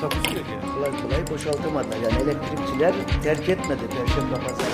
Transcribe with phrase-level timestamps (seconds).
[0.00, 0.74] Takusuyor yani.
[0.74, 1.96] kolay kolay boşaltamadılar.
[1.96, 4.70] Yani elektrikçiler terk etmedi Perşembe Pazarı.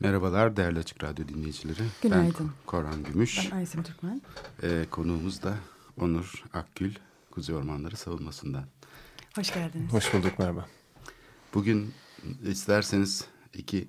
[0.00, 1.82] Merhabalar değerli Açık Radyo dinleyicileri.
[2.02, 2.34] Günaydın.
[2.40, 3.52] Ben Korhan Gümüş.
[3.52, 4.22] Ben Aysim Türkmen.
[4.62, 5.54] Ee, konuğumuz da
[6.00, 6.94] Onur Akgül,
[7.30, 8.64] Kuzey Ormanları Savunması'ndan.
[9.36, 9.92] Hoş geldiniz.
[9.92, 10.66] Hoş bulduk merhaba.
[11.54, 11.94] Bugün
[12.46, 13.88] isterseniz iki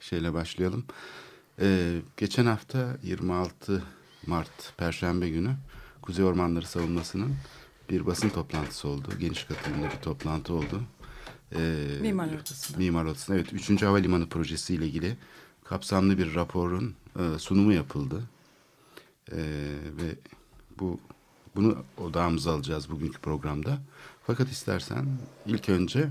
[0.00, 0.84] şeyle başlayalım.
[1.60, 3.82] Ee, geçen hafta 26
[4.26, 5.56] Mart Perşembe günü
[6.06, 7.36] Kuzey Ormanları Savunması'nın
[7.90, 9.08] bir basın toplantısı oldu.
[9.20, 10.82] Geniş katılımlı bir toplantı oldu.
[11.54, 12.78] Ee, Mimar Odası'nda.
[12.78, 13.82] Mimar Odası'nda evet 3.
[13.82, 15.16] Havalimanı Projesi ile ilgili
[15.64, 18.22] kapsamlı bir raporun e, sunumu yapıldı.
[19.32, 19.36] Ee,
[20.00, 20.14] ve
[20.78, 21.00] bu
[21.56, 23.78] bunu odağımıza alacağız bugünkü programda.
[24.26, 25.06] Fakat istersen
[25.46, 26.08] ilk önce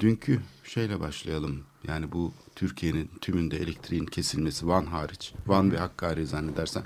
[0.00, 1.62] dünkü şeyle başlayalım.
[1.88, 5.32] Yani bu Türkiye'nin tümünde elektriğin kesilmesi Van hariç.
[5.46, 6.84] Van ve Hakkari zannedersem.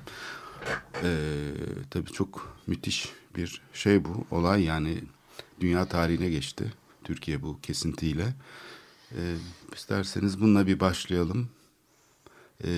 [1.03, 1.51] Ee,
[1.91, 4.27] tabii çok müthiş bir şey bu.
[4.31, 5.01] Olay yani
[5.61, 6.73] dünya tarihine geçti.
[7.05, 8.35] Türkiye bu kesintiyle.
[9.13, 9.35] Ee,
[9.75, 11.49] isterseniz bununla bir başlayalım.
[12.65, 12.69] Ee,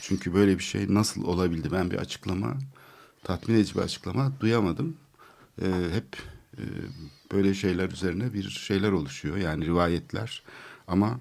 [0.00, 1.72] çünkü böyle bir şey nasıl olabildi?
[1.72, 2.54] Ben bir açıklama,
[3.24, 4.96] tatmin edici bir açıklama duyamadım.
[5.62, 6.16] Ee, hep
[6.58, 6.62] e,
[7.32, 9.36] böyle şeyler üzerine bir şeyler oluşuyor.
[9.36, 10.42] Yani rivayetler.
[10.88, 11.20] Ama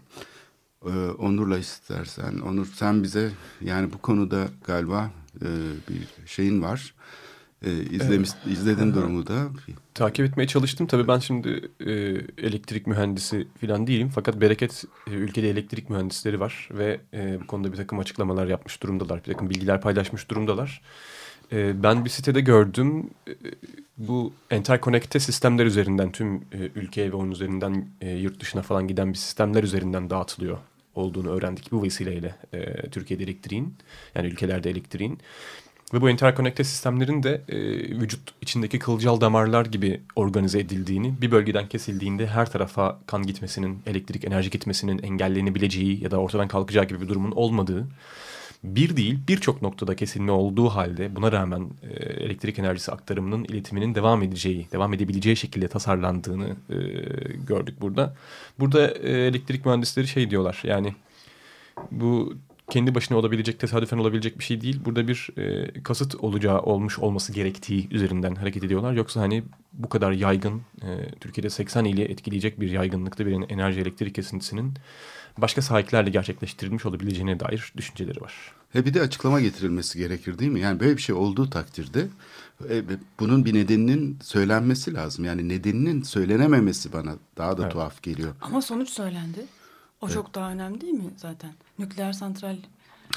[0.86, 5.48] e, Onur'la istersen, Onur sen bize yani bu konuda galiba e,
[5.90, 6.94] bir şeyin var.
[7.66, 9.48] E, izlemiş, izledin durumu da.
[9.94, 10.88] Takip etmeye çalıştım.
[10.88, 11.92] Tabii ben şimdi e,
[12.48, 14.12] elektrik mühendisi falan değilim.
[14.16, 16.70] Fakat Bereket e, ülkede elektrik mühendisleri var.
[16.72, 19.20] Ve e, bu konuda bir takım açıklamalar yapmış durumdalar.
[19.20, 20.82] Bir takım bilgiler paylaşmış durumdalar.
[21.52, 23.10] E, ben bir sitede gördüm.
[23.28, 23.34] E,
[23.98, 29.14] bu enterkonekte sistemler üzerinden tüm e, ülkeye ve onun üzerinden e, yurt dışına falan giden
[29.14, 30.58] bir sistemler üzerinden dağıtılıyor
[30.96, 33.76] olduğunu öğrendik bu vesileyle e, Türkiye'de elektriğin
[34.16, 35.20] yani ülkelerde elektriğin.
[35.94, 37.58] Ve bu enterkonekte sistemlerin de e,
[38.00, 44.26] vücut içindeki kılcal damarlar gibi organize edildiğini, bir bölgeden kesildiğinde her tarafa kan gitmesinin, elektrik
[44.26, 47.88] enerji gitmesinin engellenebileceği ya da ortadan kalkacağı gibi bir durumun olmadığı,
[48.64, 54.24] bir değil birçok noktada kesilme olduğu halde buna rağmen e, elektrik enerjisi aktarımının iletiminin devam
[54.24, 56.76] edeceği, devam edebileceği şekilde tasarlandığını e,
[57.48, 58.16] gördük burada.
[58.60, 60.96] Burada e, elektrik mühendisleri şey diyorlar yani
[61.92, 62.34] bu
[62.72, 64.80] kendi başına olabilecek, tesadüfen olabilecek bir şey değil.
[64.86, 68.94] Burada bir e, kasıt olacağı olmuş olması gerektiği üzerinden hareket ediyorlar.
[68.94, 69.44] Yoksa hani
[69.74, 74.74] bu kadar yaygın, e, Türkiye'de 80 ili etkileyecek bir yaygınlıkta bir enerji elektrik kesintisinin
[75.38, 78.34] başka sahiplerle gerçekleştirilmiş olabileceğine dair düşünceleri var.
[78.70, 80.60] He bir de açıklama getirilmesi gerekir değil mi?
[80.60, 82.08] Yani böyle bir şey olduğu takdirde
[82.70, 82.84] e,
[83.20, 85.26] bunun bir nedeninin söylenmesi lazım.
[85.26, 87.72] Yani nedeninin söylenememesi bana daha da Evet.
[87.72, 88.36] tuhaf geliyor.
[88.42, 89.46] Ama sonuç söylendi.
[90.02, 91.54] O çok daha önemli değil mi zaten?
[91.80, 92.58] Nükleer santral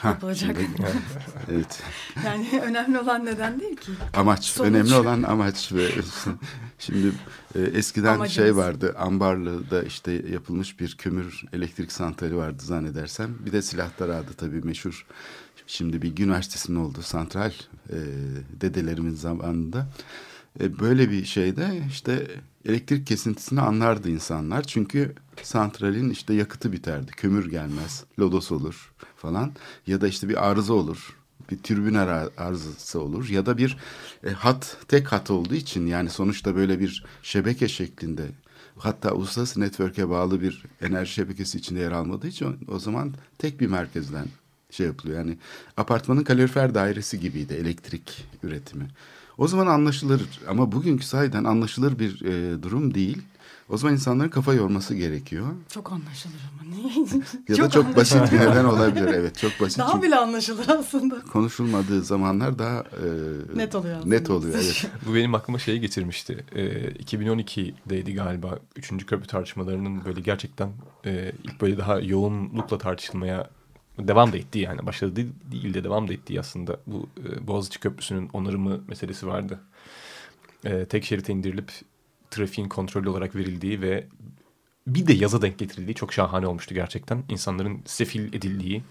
[0.05, 0.56] yapılacak.
[1.53, 1.82] evet.
[2.25, 3.93] yani önemli olan neden değil ki.
[4.15, 4.44] Amaç.
[4.44, 4.71] Sonuç.
[4.71, 5.88] Önemli olan amaç ve
[6.78, 7.12] şimdi
[7.55, 8.32] e, eskiden Amacımız.
[8.32, 8.94] şey vardı.
[8.99, 13.34] Ambarlı'da işte yapılmış bir kömür elektrik santrali vardı zannedersem.
[13.47, 15.06] Bir de silahlar adı tabii meşhur.
[15.66, 17.53] Şimdi Bilgi Üniversitesi'nin olduğu santral
[17.91, 17.97] e,
[18.61, 19.87] dedelerimin zamanında.
[20.61, 22.26] E, böyle bir şeyde işte
[22.64, 24.62] elektrik kesintisini anlardı insanlar.
[24.62, 27.10] Çünkü santralin işte yakıtı biterdi.
[27.10, 28.04] Kömür gelmez.
[28.19, 29.52] Lodos olur falan.
[29.86, 31.16] Ya da işte bir arıza olur.
[31.50, 33.28] Bir türbün ara- arızası olur.
[33.28, 33.76] Ya da bir
[34.26, 38.26] e, hat tek hat olduğu için yani sonuçta böyle bir şebeke şeklinde
[38.78, 43.67] hatta uluslararası network'e bağlı bir enerji şebekesi içinde yer almadığı için o zaman tek bir
[43.67, 44.26] merkezden
[44.70, 45.19] şey yapılıyor.
[45.19, 45.38] Yani
[45.76, 48.88] apartmanın kalorifer dairesi gibiydi elektrik üretimi.
[49.38, 53.22] O zaman anlaşılır ama bugünkü sayeden anlaşılır bir e, durum değil.
[53.69, 55.46] O zaman insanların kafa yorması gerekiyor.
[55.69, 57.06] Çok anlaşılır ama niye?
[57.48, 59.08] Ya da çok basit bir neden olabilir.
[59.14, 59.78] Evet çok basit.
[59.78, 61.20] Daha bile anlaşılır aslında.
[61.32, 64.14] konuşulmadığı zamanlar daha e, Net oluyor aslında.
[64.14, 64.86] Net oluyor evet.
[65.08, 66.44] Bu benim aklıma şeyi getirmişti.
[66.54, 69.06] Ee, 2012'deydi galiba 3.
[69.06, 70.72] köprü tartışmalarının böyle gerçekten
[71.06, 73.50] e, ilk böyle daha yoğunlukla tartışılmaya
[73.99, 78.31] devam da ettiği yani başladı değil, de devam da ettiği aslında bu e, Boğaziçi Köprüsü'nün
[78.32, 79.61] onarımı meselesi vardı.
[80.64, 81.73] E, tek şerite indirilip
[82.31, 84.06] trafiğin kontrollü olarak verildiği ve
[84.87, 87.23] bir de yaza denk getirildiği çok şahane olmuştu gerçekten.
[87.29, 88.82] İnsanların sefil edildiği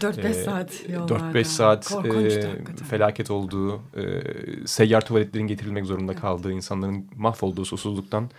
[0.00, 1.14] 4-5 Ee, saat yollarda.
[1.14, 2.86] 4-5 saat Korkunçtu e, hakikaten.
[2.86, 4.22] felaket olduğu, e,
[4.66, 8.30] seyyar tuvaletlerin getirilmek zorunda kaldığı, insanların mahvolduğu susuzluktan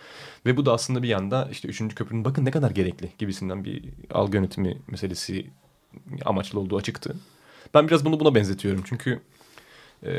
[0.46, 1.94] ve bu da aslında bir yanda işte 3.
[1.94, 5.46] köprünün bakın ne kadar gerekli gibisinden bir algı yönetimi meselesi
[6.24, 7.16] amaçlı olduğu açıktı.
[7.74, 9.20] Ben biraz bunu buna benzetiyorum çünkü
[10.02, 10.12] e,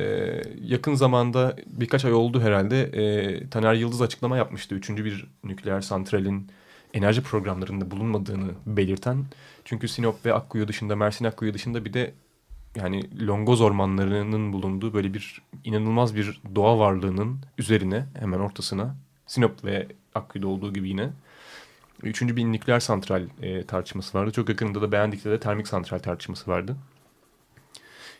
[0.62, 4.76] yakın zamanda birkaç ay oldu herhalde e, Taner Yıldız açıklama yapmıştı.
[4.76, 6.48] Üçüncü bir nükleer santralin
[6.94, 9.26] enerji programlarında bulunmadığını belirten.
[9.66, 12.14] Çünkü Sinop ve Akkuyu dışında, Mersin Akkuyu dışında bir de
[12.76, 18.96] yani Longoz ormanlarının bulunduğu böyle bir inanılmaz bir doğa varlığının üzerine hemen ortasına
[19.28, 21.10] Sinop ve Akkuyu'da olduğu gibi yine
[22.04, 24.32] üçüncü bir nükleer santral e, tartışması vardı.
[24.32, 26.76] Çok yakınında da Beğendik'te de termik santral tartışması vardı.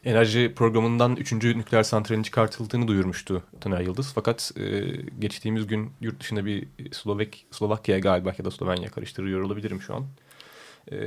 [0.06, 4.12] Enerji programından üçüncü nükleer santralin çıkartıldığını duyurmuştu Taner Yıldız.
[4.16, 4.82] Fakat e,
[5.20, 10.06] geçtiğimiz gün yurt dışında bir Slovak Slovakya'ya galiba ya da Slovenya karıştırıyor olabilirim şu an.
[10.92, 10.98] E,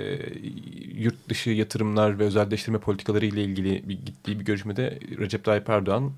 [0.95, 6.13] yurt dışı yatırımlar ve özelleştirme politikaları ile ilgili bir, gittiği bir görüşmede Recep Tayyip Erdoğan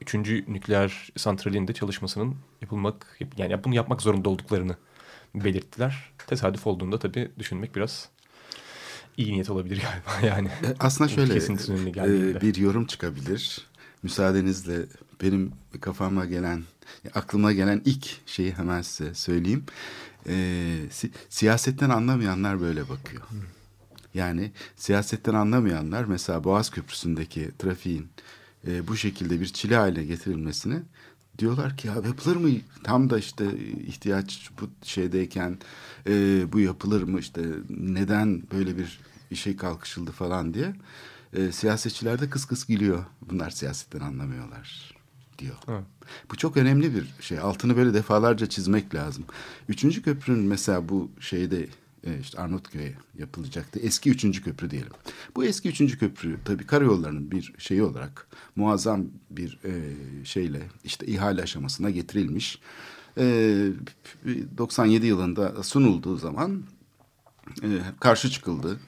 [0.00, 4.76] üçüncü nükleer santralin de çalışmasının yapılmak yani bunu yapmak zorunda olduklarını
[5.44, 6.10] belirttiler.
[6.26, 8.08] Tesadüf olduğunda tabii düşünmek biraz
[9.16, 10.48] iyi niyet olabilir galiba yani.
[10.48, 11.34] E, Aslında şöyle
[12.36, 13.66] e, bir yorum çıkabilir.
[14.02, 14.78] Müsaadenizle
[15.22, 16.62] benim kafama gelen,
[17.14, 19.64] aklıma gelen ilk şeyi hemen size söyleyeyim.
[20.28, 20.34] E,
[20.90, 23.22] si- siyasetten anlamayanlar böyle bakıyor.
[24.14, 28.08] Yani siyasetten anlamayanlar mesela Boğaz Köprüsü'ndeki trafiğin
[28.66, 30.76] e, bu şekilde bir çile haline getirilmesini
[31.38, 32.48] diyorlar ki ya yapılır mı?
[32.82, 35.58] Tam da işte ihtiyaç bu şeydeyken
[36.06, 37.20] e, bu yapılır mı?
[37.20, 39.00] İşte neden böyle bir
[39.30, 40.74] işe kalkışıldı falan diye.
[41.32, 43.04] E, siyasetçiler de kıs kıs gülüyor.
[43.30, 44.94] Bunlar siyasetten anlamıyorlar
[45.38, 45.56] diyor.
[45.68, 45.84] Evet.
[46.30, 47.38] Bu çok önemli bir şey.
[47.38, 49.24] Altını böyle defalarca çizmek lazım.
[49.68, 51.68] Üçüncü köprünün mesela bu şeyde
[52.20, 53.78] işte Arnavutköy'e yapılacaktı.
[53.78, 54.92] Eski üçüncü köprü diyelim.
[55.36, 59.70] Bu eski üçüncü köprü tabii karayollarının bir şeyi olarak muazzam bir e,
[60.24, 62.58] şeyle işte ihale aşamasına getirilmiş.
[63.18, 63.24] E,
[64.58, 66.62] 97 yılında sunulduğu zaman
[67.62, 67.68] e,
[68.00, 68.80] karşı çıkıldı.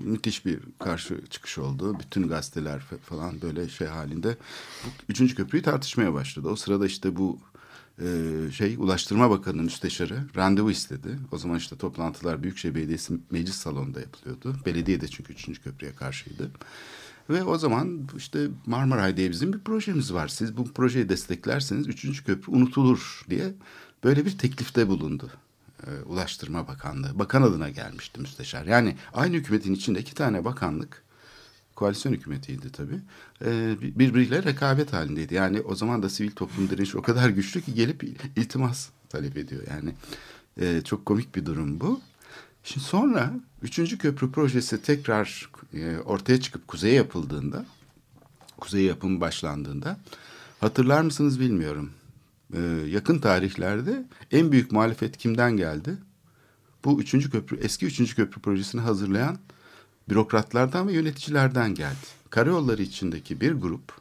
[0.00, 1.98] Müthiş bir karşı çıkış oldu.
[1.98, 4.36] Bütün gazeteler fa- falan böyle şey halinde
[5.08, 6.48] üçüncü köprüyü tartışmaya başladı.
[6.48, 7.38] O sırada işte bu
[8.02, 11.18] e, şey Ulaştırma Bakanı'nın müsteşarı randevu istedi.
[11.32, 14.56] O zaman işte toplantılar Büyükşehir Belediyesi meclis salonunda yapılıyordu.
[14.66, 16.50] Belediye de çünkü üçüncü köprüye karşıydı.
[17.30, 20.28] Ve o zaman işte Marmaray diye bizim bir projemiz var.
[20.28, 23.54] Siz bu projeyi desteklerseniz üçüncü köprü unutulur diye
[24.04, 25.30] böyle bir teklifte bulundu.
[25.86, 27.18] Ee, Ulaştırma Bakanlığı.
[27.18, 28.66] Bakan adına gelmişti müsteşar.
[28.66, 31.02] Yani aynı hükümetin içinde iki tane bakanlık
[31.82, 33.00] koalisyon hükümetiydi tabii.
[33.80, 35.34] Bir- birbiriyle rekabet halindeydi.
[35.34, 38.02] Yani o zaman da sivil toplum direnişi o kadar güçlü ki gelip
[38.36, 39.62] iltimas talep ediyor.
[39.70, 39.94] Yani
[40.60, 42.00] e, çok komik bir durum bu.
[42.64, 43.32] Şimdi sonra
[43.62, 47.66] üçüncü köprü projesi tekrar e, ortaya çıkıp kuzeye yapıldığında,
[48.60, 49.98] kuzey yapımı başlandığında
[50.60, 51.90] hatırlar mısınız bilmiyorum.
[52.54, 55.96] Ee, yakın tarihlerde en büyük muhalefet kimden geldi?
[56.84, 59.38] Bu üçüncü köprü, eski üçüncü köprü projesini hazırlayan
[60.12, 62.06] bürokratlardan ve yöneticilerden geldi.
[62.30, 63.92] Karayolları içindeki bir grup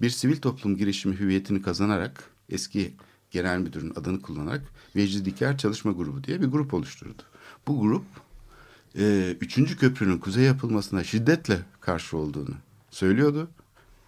[0.00, 2.94] bir sivil toplum girişimi hüviyetini kazanarak eski
[3.30, 4.62] genel müdürün adını kullanarak
[4.96, 7.22] Vecdi Diker Çalışma Grubu diye bir grup oluşturdu.
[7.66, 8.04] Bu grup
[8.98, 12.54] e, üçüncü köprünün kuzey yapılmasına şiddetle karşı olduğunu
[12.90, 13.48] söylüyordu.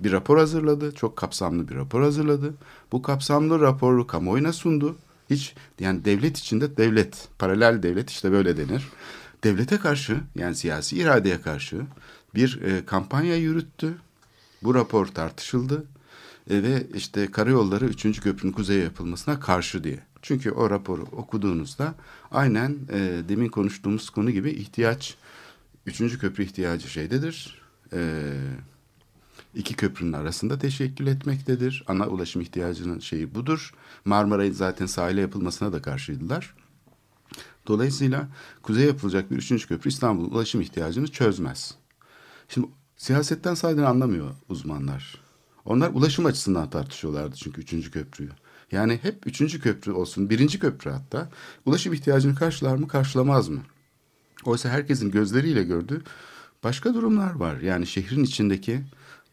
[0.00, 0.94] Bir rapor hazırladı.
[0.94, 2.54] Çok kapsamlı bir rapor hazırladı.
[2.92, 4.96] Bu kapsamlı raporu kamuoyuna sundu.
[5.30, 8.82] Hiç yani devlet içinde devlet, paralel devlet işte böyle denir.
[9.44, 11.80] Devlete karşı yani siyasi iradeye karşı
[12.34, 13.94] bir e, kampanya yürüttü.
[14.62, 15.84] Bu rapor tartışıldı.
[16.50, 18.20] E, ve işte karayolları 3.
[18.20, 19.98] köprünün kuzeye yapılmasına karşı diye.
[20.22, 21.94] Çünkü o raporu okuduğunuzda
[22.30, 25.14] aynen e, demin konuştuğumuz konu gibi ihtiyaç,
[25.86, 26.18] 3.
[26.18, 27.62] köprü ihtiyacı şeydedir.
[27.92, 28.30] E,
[29.54, 31.84] iki köprünün arasında teşekkül etmektedir.
[31.86, 33.74] Ana ulaşım ihtiyacının şeyi budur.
[34.04, 36.54] Marmaray'ın zaten sahile yapılmasına da karşıydılar.
[37.66, 38.28] Dolayısıyla
[38.62, 41.74] kuzeye yapılacak bir üçüncü köprü İstanbul'un ulaşım ihtiyacını çözmez.
[42.48, 42.66] Şimdi
[42.96, 45.20] siyasetten sayeden anlamıyor uzmanlar.
[45.64, 48.30] Onlar ulaşım açısından tartışıyorlardı çünkü üçüncü köprüyü.
[48.72, 51.30] Yani hep üçüncü köprü olsun, birinci köprü hatta
[51.66, 53.60] ulaşım ihtiyacını karşılar mı, karşılamaz mı?
[54.44, 56.02] Oysa herkesin gözleriyle gördüğü
[56.64, 57.60] başka durumlar var.
[57.60, 58.80] Yani şehrin içindeki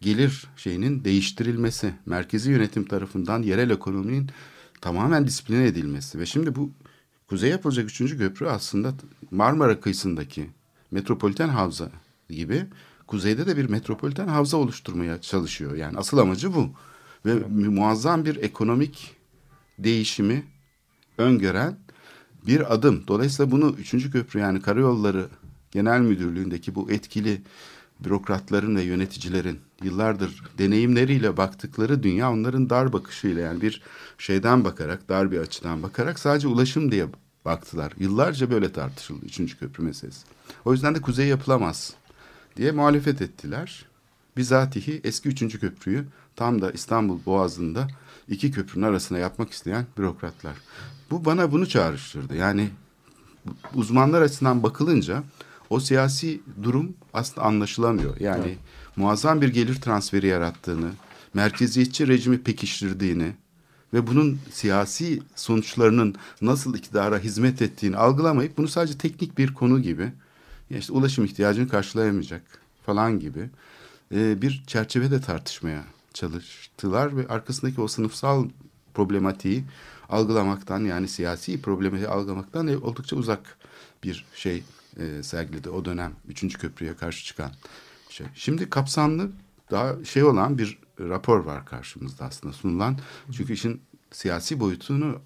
[0.01, 4.29] gelir şeyinin değiştirilmesi, merkezi yönetim tarafından yerel ekonominin
[4.81, 6.71] tamamen disipline edilmesi ve şimdi bu
[7.31, 8.93] kuzey yapılacak üçüncü köprü aslında
[9.31, 10.50] Marmara kıyısındaki
[10.91, 11.89] metropoliten havza
[12.29, 12.65] gibi
[13.07, 15.75] kuzeyde de bir metropoliten havza oluşturmaya çalışıyor.
[15.75, 16.71] Yani asıl amacı bu.
[17.25, 17.33] Ve
[17.69, 19.15] muazzam bir ekonomik
[19.79, 20.43] değişimi
[21.17, 21.79] öngören
[22.47, 23.03] bir adım.
[23.07, 25.27] Dolayısıyla bunu üçüncü köprü yani karayolları
[25.71, 27.41] Genel Müdürlüğü'ndeki bu etkili
[28.03, 33.81] bürokratların ve yöneticilerin yıllardır deneyimleriyle baktıkları dünya onların dar bakışıyla yani bir
[34.17, 37.08] şeyden bakarak, dar bir açıdan bakarak sadece ulaşım diye
[37.46, 37.93] baktılar.
[38.00, 40.25] Yıllarca böyle tartışıldı üçüncü köprü meselesi.
[40.65, 41.93] O yüzden de kuzey yapılamaz
[42.58, 43.86] diye muhalefet ettiler.
[44.38, 46.05] Bizatihi eski üçüncü köprüyü
[46.36, 47.88] tam da İstanbul Boğazı'nda
[48.27, 50.53] iki köprünün arasına yapmak isteyen bürokratlar.
[51.12, 52.36] Bu bana bunu çağrıştırdı.
[52.36, 52.70] Yani
[53.75, 55.24] uzmanlar açısından bakılınca
[55.71, 58.19] o siyasi durum aslında anlaşılamıyor.
[58.19, 58.57] Yani evet.
[58.95, 60.91] muazzam bir gelir transferi yarattığını,
[61.33, 63.33] merkeziyetçi rejimi pekiştirdiğini
[63.93, 70.11] ve bunun siyasi sonuçlarının nasıl iktidara hizmet ettiğini algılamayıp bunu sadece teknik bir konu gibi,
[70.69, 72.43] işte ulaşım ihtiyacını karşılayamayacak
[72.85, 73.49] falan gibi
[74.15, 78.49] e, bir çerçevede tartışmaya çalıştılar ve arkasındaki o sınıfsal
[78.93, 79.63] problematiği
[80.09, 83.57] algılamaktan yani siyasi problematiği algılamaktan oldukça uzak
[84.03, 84.63] bir şey
[84.98, 87.51] e, sergiledi o dönem üçüncü köprüye karşı çıkan
[88.10, 88.27] şey.
[88.36, 89.31] Şimdi kapsamlı
[89.71, 92.98] daha şey olan bir rapor var karşımızda aslında sunulan.
[93.31, 93.81] Çünkü işin
[94.12, 95.19] siyasi boyutunu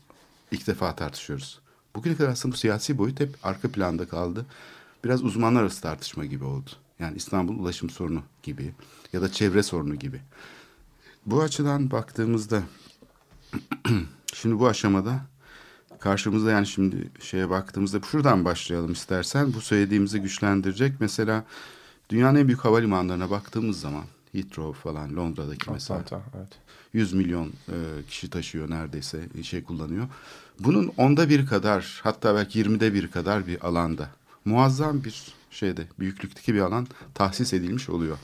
[0.51, 1.59] ilk defa tartışıyoruz.
[1.95, 4.45] Bugüne kadar aslında bu siyasi boyut hep arka planda kaldı.
[5.03, 6.69] Biraz uzmanlar arası tartışma gibi oldu.
[6.99, 8.73] Yani İstanbul ulaşım sorunu gibi
[9.13, 10.21] ya da çevre sorunu gibi.
[11.25, 12.63] Bu açıdan baktığımızda
[14.33, 15.25] şimdi bu aşamada
[15.99, 19.53] karşımızda yani şimdi şeye baktığımızda şuradan başlayalım istersen.
[19.53, 20.93] Bu söylediğimizi güçlendirecek.
[20.99, 21.43] Mesela
[22.09, 25.99] dünyanın en büyük havalimanlarına baktığımız zaman Heathrow falan Londra'daki mesela.
[25.99, 26.49] Atlanta, evet.
[26.93, 27.77] 100 milyon e,
[28.09, 30.07] kişi taşıyor neredeyse şey kullanıyor.
[30.59, 34.09] Bunun onda bir kadar hatta belki yirmide bir kadar bir alanda
[34.45, 38.17] muazzam bir şeyde büyüklükteki bir alan tahsis edilmiş oluyor.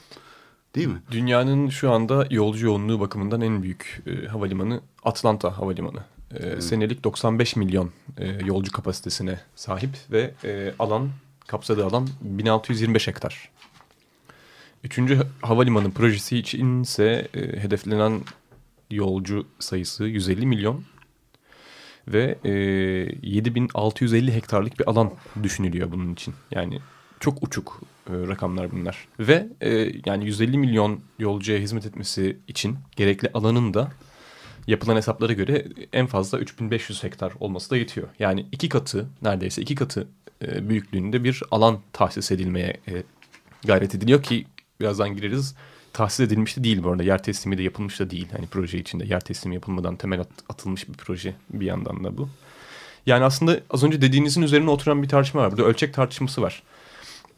[0.76, 1.02] Değil mi?
[1.12, 6.04] Dünyanın şu anda yolcu yoğunluğu bakımından en büyük e, havalimanı Atlanta Havalimanı.
[6.40, 6.62] E.
[6.62, 11.10] Senelik 95 milyon e, yolcu kapasitesine sahip ve e, alan
[11.48, 13.50] kapsadığı alan 1625 hektar.
[14.84, 18.22] Üçüncü havalimanı projesi için ise e, hedeflenen
[18.92, 20.84] yolcu sayısı 150 milyon
[22.08, 22.52] ve e,
[23.22, 25.12] 7650 hektarlık bir alan
[25.44, 26.34] düşünülüyor bunun için.
[26.52, 26.80] Yani
[27.20, 29.08] çok uçuk e, rakamlar bunlar.
[29.20, 33.92] Ve e, yani 150 milyon yolcuya hizmet etmesi için gerekli alanın da
[34.68, 38.08] yapılan hesaplara göre en fazla 3500 hektar olması da yetiyor.
[38.20, 40.08] Yani iki katı neredeyse iki katı
[40.46, 43.04] e, büyüklüğünde bir alan tahsis edilmeye e,
[43.66, 44.46] gayret ediliyor ki
[44.80, 45.56] birazdan gireriz.
[45.94, 47.04] Tahsis edilmiş de değil bu arada.
[47.04, 48.28] Yer teslimi de yapılmış da değil.
[48.32, 52.30] Hani proje içinde yer teslimi yapılmadan temel at, atılmış bir proje bir yandan da bu.
[53.06, 55.52] Yani aslında az önce dediğinizin üzerine oturan bir tartışma var.
[55.52, 56.64] Burada ölçek tartışması var.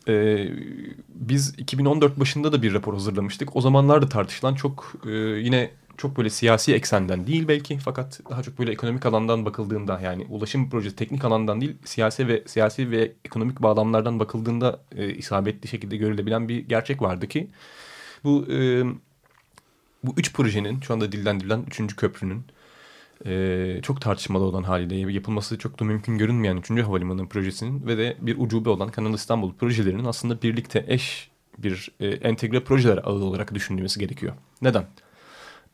[0.07, 0.47] Ee,
[1.09, 3.55] biz 2014 başında da bir rapor hazırlamıştık.
[3.55, 8.59] O zamanlarda tartışılan çok e, yine çok böyle siyasi eksenden değil belki fakat daha çok
[8.59, 13.61] böyle ekonomik alandan bakıldığında yani ulaşım projesi teknik alandan değil siyasi ve siyasi ve ekonomik
[13.61, 17.49] bağlamlardan bakıldığında e, isabetli şekilde görülebilen bir gerçek vardı ki
[18.23, 18.83] bu e,
[20.03, 22.45] bu üç projenin şu anda dillendirilen üçüncü köprünün
[23.25, 28.17] e, çok tartışmalı olan haliyle yapılması çok da mümkün görünmeyen üçüncü havalimanı projesinin ve de
[28.21, 33.55] bir ucube olan Kanal İstanbul projelerinin aslında birlikte eş bir e, entegre projeler ağı olarak
[33.55, 34.33] düşünülmesi gerekiyor.
[34.61, 34.85] Neden?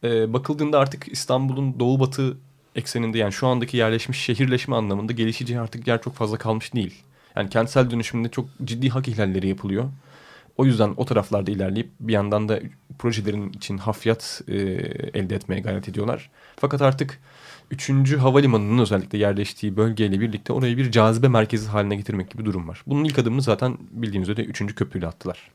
[0.04, 2.38] E, bakıldığında artık İstanbul'un doğu batı
[2.76, 7.04] ekseninde yani şu andaki yerleşmiş şehirleşme anlamında gelişeceği artık yer çok fazla kalmış değil.
[7.36, 9.90] Yani kentsel dönüşümde çok ciddi hak ihlalleri yapılıyor.
[10.58, 12.60] O yüzden o taraflarda ilerleyip bir yandan da
[13.00, 14.56] projelerin için hafriyat e,
[15.14, 16.30] elde etmeye gayret ediyorlar.
[16.56, 17.20] Fakat artık
[17.72, 17.90] 3.
[18.18, 22.84] havalimanının özellikle yerleştiği bölgeyle birlikte orayı bir cazibe merkezi haline getirmek gibi durum var.
[22.88, 24.76] Bunun ilk adımını zaten bildiğiniz üzere 3.
[24.76, 25.52] köprüyle attılar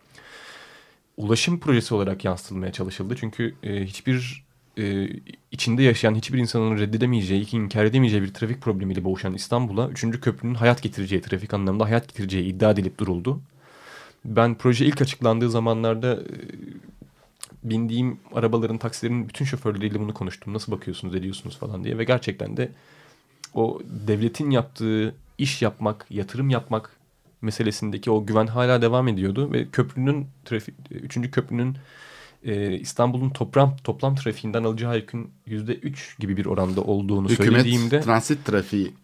[1.16, 3.16] ulaşım projesi olarak yansıtılmaya çalışıldı.
[3.21, 4.44] Çünkü e, hiçbir
[4.78, 5.09] e,
[5.52, 10.21] içinde yaşayan hiçbir insanın reddedemeyeceği, inkar edemeyeceği bir trafik problemiyle boğuşan İstanbul'a 3.
[10.21, 13.40] köprünün hayat getireceği, trafik anlamında hayat getireceği iddia edilip duruldu.
[14.25, 16.35] Ben proje ilk açıklandığı zamanlarda e,
[17.64, 20.54] bindiğim arabaların, taksilerin bütün şoförleriyle bunu konuştum.
[20.54, 22.73] Nasıl bakıyorsunuz, ediyorsunuz falan diye ve gerçekten de
[23.54, 26.97] o devletin yaptığı iş yapmak, yatırım yapmak
[27.44, 31.76] meselesindeki o güven hala devam ediyordu ve köprünün trafik, üçüncü köprünün
[32.44, 38.00] e, İstanbul'un toplam toplam trafiğinden alacağı yükün yüzde üç gibi bir oranda olduğunu Hükümet, söylediğimde
[38.00, 38.94] transit trafiği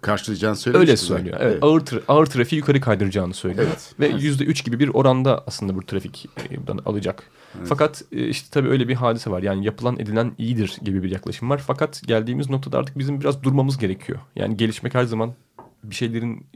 [0.00, 0.80] karşılayacağını söylüyor.
[0.80, 1.36] Öyle söylüyor.
[1.40, 1.52] Evet.
[1.52, 1.62] evet.
[1.62, 3.66] Ağır, tra ağır trafiği yukarı kaydıracağını söylüyor.
[3.68, 3.94] Evet.
[4.00, 7.30] Ve yüzde üç gibi bir oranda aslında bu trafik e, buradan alacak.
[7.58, 7.66] Evet.
[7.68, 9.42] Fakat e, işte tabii öyle bir hadise var.
[9.42, 11.62] Yani yapılan edilen iyidir gibi bir yaklaşım var.
[11.66, 14.18] Fakat geldiğimiz noktada artık bizim biraz durmamız gerekiyor.
[14.36, 15.34] Yani gelişmek her zaman
[15.84, 16.46] bir şeylerin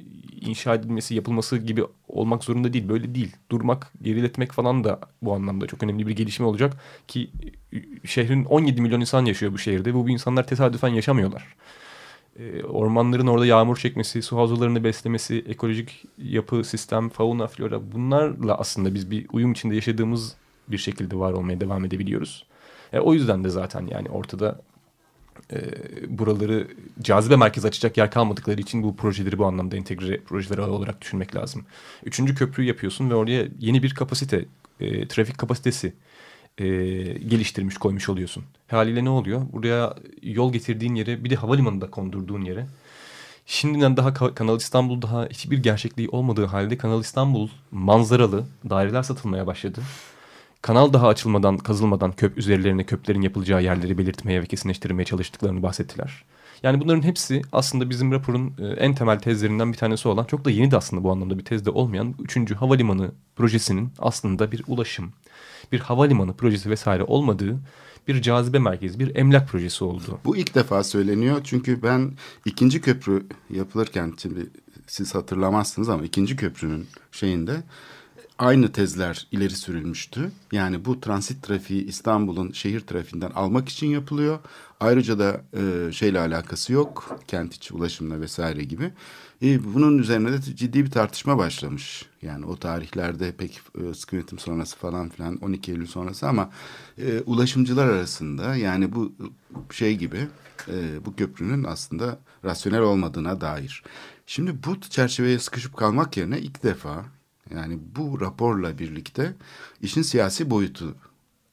[0.42, 2.88] inşa edilmesi, yapılması gibi olmak zorunda değil.
[2.88, 3.36] Böyle değil.
[3.50, 6.76] Durmak, geriletmek falan da bu anlamda çok önemli bir gelişme olacak.
[7.08, 7.30] Ki
[8.04, 9.94] şehrin 17 milyon insan yaşıyor bu şehirde.
[9.94, 11.56] Bu, bu insanlar tesadüfen yaşamıyorlar.
[12.38, 18.94] e, ormanların orada yağmur çekmesi, su havzalarını beslemesi, ekolojik yapı, sistem, fauna, flora bunlarla aslında
[18.94, 20.36] biz bir uyum içinde yaşadığımız
[20.68, 22.46] bir şekilde var olmaya devam edebiliyoruz.
[22.92, 24.60] E, o yüzden de zaten yani ortada
[25.52, 26.68] e, buraları
[27.02, 31.64] cazibe merkezi açacak yer kalmadıkları için bu projeleri bu anlamda entegre projeler olarak düşünmek lazım.
[32.04, 34.44] Üçüncü köprüyü yapıyorsun ve oraya yeni bir kapasite,
[34.80, 35.92] e, trafik kapasitesi
[36.58, 36.66] e,
[37.12, 38.44] geliştirmiş koymuş oluyorsun.
[38.68, 39.42] Haliyle ne oluyor?
[39.52, 42.66] Buraya yol getirdiğin yere bir de havalimanında kondurduğun yere
[43.46, 49.80] şimdiden daha Kanal İstanbul daha hiçbir gerçekliği olmadığı halde Kanal İstanbul manzaralı daireler satılmaya başladı.
[50.62, 56.24] Kanal daha açılmadan, kazılmadan köp üzerlerine köplerin yapılacağı yerleri belirtmeye ve kesinleştirmeye çalıştıklarını bahsettiler.
[56.62, 60.50] Yani bunların hepsi aslında bizim raporun e, en temel tezlerinden bir tanesi olan, çok da
[60.50, 62.52] yeni de aslında bu anlamda bir tezde olmayan 3.
[62.52, 65.12] Havalimanı projesinin aslında bir ulaşım,
[65.72, 67.58] bir havalimanı projesi vesaire olmadığı
[68.08, 70.18] bir cazibe merkezi, bir emlak projesi oldu.
[70.24, 72.12] Bu ilk defa söyleniyor çünkü ben
[72.44, 74.50] ikinci köprü yapılırken şimdi
[74.86, 77.62] siz hatırlamazsınız ama ikinci köprünün şeyinde
[78.42, 80.32] aynı tezler ileri sürülmüştü.
[80.52, 84.38] Yani bu transit trafiği İstanbul'un şehir trafiğinden almak için yapılıyor.
[84.80, 87.18] Ayrıca da e, şeyle alakası yok.
[87.28, 88.92] Kent içi ulaşımla vesaire gibi.
[89.42, 92.06] E, bunun üzerine de ciddi bir tartışma başlamış.
[92.22, 96.50] Yani o tarihlerde pek e, sıkı yönetim sonrası falan filan 12 Eylül sonrası ama
[96.98, 99.12] e, ulaşımcılar arasında yani bu
[99.70, 100.28] şey gibi
[100.68, 103.82] e, bu köprünün aslında rasyonel olmadığına dair.
[104.26, 107.04] Şimdi bu çerçeveye sıkışıp kalmak yerine ilk defa
[107.50, 109.34] yani bu raporla birlikte
[109.80, 110.94] işin siyasi boyutu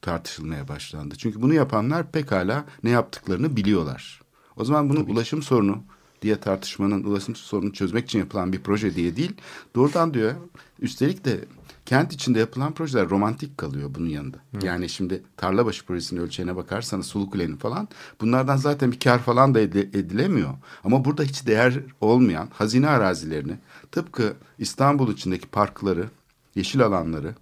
[0.01, 1.15] tartışılmaya başlandı.
[1.17, 4.21] Çünkü bunu yapanlar pekala ne yaptıklarını biliyorlar.
[4.55, 5.11] O zaman bunu Tabii.
[5.11, 5.83] ulaşım sorunu
[6.21, 9.33] diye tartışmanın ulaşım sorununu çözmek için yapılan bir proje diye değil.
[9.75, 10.35] Doğrudan diyor
[10.79, 11.45] üstelik de
[11.89, 14.37] kent içinde yapılan projeler romantik kalıyor bunun yanında.
[14.37, 14.65] Hı.
[14.65, 17.87] Yani şimdi Tarlabaşı projesinin ölçeğine bakarsanız Sulukule'nin falan
[18.21, 20.53] bunlardan zaten bir kar falan da edilemiyor.
[20.83, 23.53] Ama burada hiç değer olmayan hazine arazilerini
[23.91, 26.09] tıpkı İstanbul içindeki parkları,
[26.55, 27.35] yeşil alanları,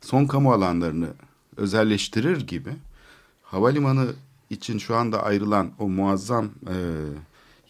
[0.00, 1.08] son kamu alanlarını
[1.56, 2.70] özelleştirir gibi
[3.42, 4.06] havalimanı
[4.50, 6.76] için şu anda ayrılan o muazzam e,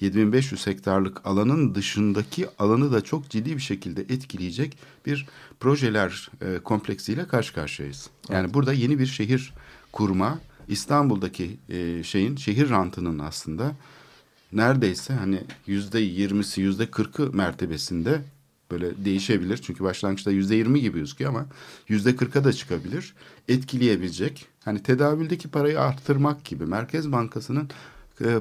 [0.04, 5.26] 7500 hektarlık alanın dışındaki alanı da çok ciddi bir şekilde etkileyecek bir
[5.60, 8.10] projeler e, kompleksiyle karşı karşıyayız.
[8.28, 8.54] Yani evet.
[8.54, 9.52] burada yeni bir şehir
[9.92, 10.38] kurma,
[10.68, 13.72] İstanbul'daki e, şeyin şehir rantının aslında
[14.52, 18.22] neredeyse hani yüzde yirmisi yüzde kırkı mertebesinde
[18.70, 19.56] böyle değişebilir.
[19.56, 21.46] Çünkü başlangıçta yüzde yirmi gibi gözüküyor ama
[21.88, 23.14] yüzde kırka da çıkabilir.
[23.48, 27.70] Etkileyebilecek hani tedavüldeki parayı arttırmak gibi Merkez Bankası'nın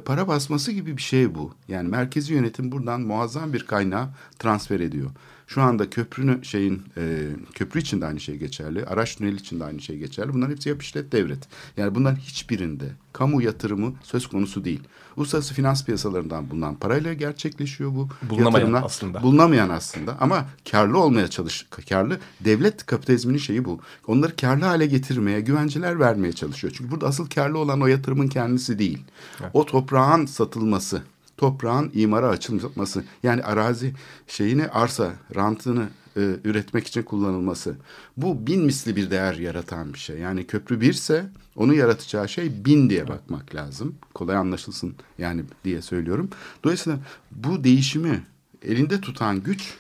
[0.05, 1.53] para basması gibi bir şey bu.
[1.67, 4.09] Yani merkezi yönetim buradan muazzam bir kaynağı
[4.39, 5.11] transfer ediyor.
[5.47, 8.85] Şu anda köprünün şeyin e, köprü için de aynı şey geçerli.
[8.85, 10.33] Araç tüneli için de aynı şey geçerli.
[10.33, 11.47] Bunların hepsi yap işlet devlet.
[11.77, 14.81] Yani bunların hiçbirinde kamu yatırımı söz konusu değil.
[15.17, 18.83] Uluslararası finans piyasalarından bulunan parayla gerçekleşiyor bu bulunamayan yatırımlar.
[18.83, 19.23] aslında.
[19.23, 23.79] Bulunamayan aslında ama karlı olmaya çalış karlı devlet kapitalizminin şeyi bu.
[24.07, 26.73] Onları karlı hale getirmeye, güvenceler vermeye çalışıyor.
[26.77, 29.03] Çünkü burada asıl karlı olan o yatırımın kendisi değil.
[29.41, 29.51] Evet.
[29.53, 31.03] O toprağın satılması
[31.37, 33.93] toprağın imara açılması yani arazi
[34.27, 37.75] şeyini arsa rantını e, üretmek için kullanılması.
[38.17, 40.17] Bu bin misli bir değer yaratan bir şey.
[40.17, 43.95] Yani köprü birse onu yaratacağı şey bin diye bakmak lazım.
[44.13, 46.29] Kolay anlaşılsın yani diye söylüyorum.
[46.63, 46.99] Dolayısıyla
[47.31, 48.23] bu değişimi
[48.61, 49.73] elinde tutan güç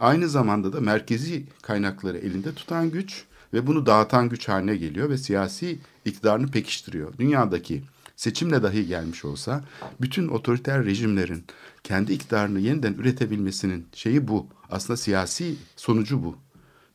[0.00, 5.18] aynı zamanda da merkezi kaynakları elinde tutan güç ve bunu dağıtan güç haline geliyor ve
[5.18, 7.18] siyasi iktidarını pekiştiriyor.
[7.18, 7.82] Dünyadaki
[8.18, 9.64] seçimle dahi gelmiş olsa
[10.00, 11.44] bütün otoriter rejimlerin
[11.84, 14.46] kendi iktidarını yeniden üretebilmesinin şeyi bu.
[14.70, 16.36] Aslında siyasi sonucu bu.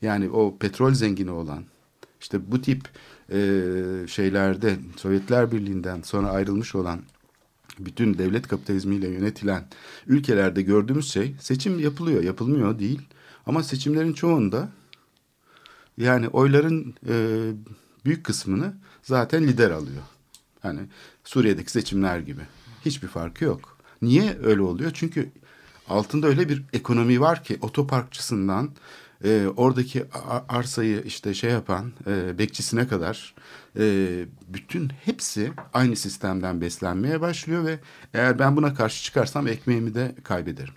[0.02, 1.64] Yani o petrol zengini olan
[2.22, 2.90] işte bu tip
[3.32, 3.38] e,
[4.08, 7.00] şeylerde Sovyetler Birliği'nden sonra ayrılmış olan
[7.80, 9.68] bütün devlet kapitalizmiyle yönetilen
[10.08, 13.02] ülkelerde gördüğümüz şey seçim yapılıyor, yapılmıyor değil.
[13.46, 14.70] Ama seçimlerin çoğunda
[15.98, 17.16] yani oyların e,
[18.06, 20.04] büyük kısmını zaten lider alıyor.
[20.64, 20.80] Hani
[21.24, 22.42] Suriye'deki seçimler gibi.
[22.86, 23.78] Hiçbir farkı yok.
[24.02, 24.92] Niye öyle oluyor?
[24.94, 25.32] Çünkü
[25.88, 28.70] altında öyle bir ekonomi var ki otoparkçısından
[29.24, 30.06] e, oradaki
[30.50, 33.36] arsayı işte şey yapan e, bekçisine kadar
[33.80, 37.80] e, bütün hepsi aynı sistemden beslenmeye başlıyor ve
[38.14, 40.74] eğer ben buna karşı çıkarsam ekmeğimi de kaybederim.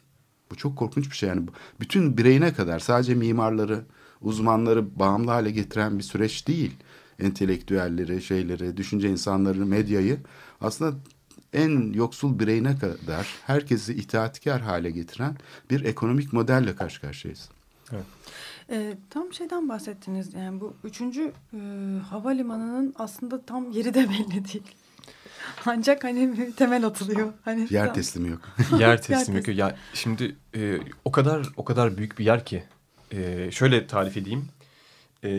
[0.50, 1.48] Bu çok korkunç bir şey yani
[1.80, 3.84] bütün bireyine kadar sadece mimarları,
[4.20, 6.76] uzmanları bağımlı hale getiren bir süreç değil
[7.18, 10.18] entelektüelleri, şeyleri, düşünce insanlarını, medyayı
[10.60, 10.96] aslında
[11.52, 15.36] en yoksul bireyine kadar herkesi itaatkar hale getiren
[15.70, 17.48] bir ekonomik modelle karşı karşıyayız.
[17.92, 18.04] Evet.
[18.70, 21.58] E, tam şeyden bahsettiniz yani bu üçüncü e,
[22.10, 24.62] havalimanının aslında tam yeri de belli değil.
[25.66, 27.32] Ancak hani temel atılıyor.
[27.44, 28.40] Hani Yer tam- teslimi yok.
[28.78, 29.36] Yer teslim teslim.
[29.36, 29.48] yok.
[29.48, 32.64] Ya şimdi e, o kadar o kadar büyük bir yer ki
[33.12, 34.48] e, şöyle tarif edeyim.
[35.24, 35.30] E,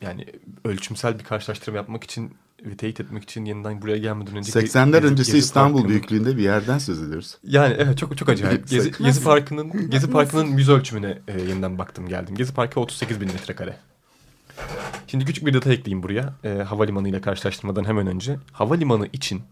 [0.00, 0.26] yani
[0.64, 5.06] ölçümsel bir karşılaştırma yapmak için ve teyit etmek için yeniden buraya gelmeden önce 80'ler Gezi-
[5.06, 7.38] öncesi Gezi İstanbul Parkı'nın- büyüklüğünde bir yerden söz ediyoruz.
[7.44, 8.68] Yani evet çok çok acayip.
[8.68, 8.92] Gezi?
[9.02, 12.34] Gezi Parkı'nın Gezi Parkı'nın yüz ölçümüne e, yeniden baktım geldim.
[12.34, 13.76] Gezi Parkı 38 bin metrekare.
[15.06, 16.34] Şimdi küçük bir detay ekleyeyim buraya.
[16.44, 18.36] E, havalimanı ile karşılaştırmadan hemen önce.
[18.52, 19.42] Havalimanı için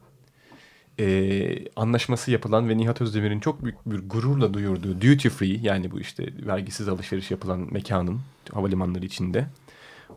[1.00, 6.00] e, anlaşması yapılan ve Nihat Özdemir'in çok büyük bir gururla duyurduğu duty free yani bu
[6.00, 8.20] işte vergisiz alışveriş yapılan mekanın
[8.52, 9.46] havalimanları içinde.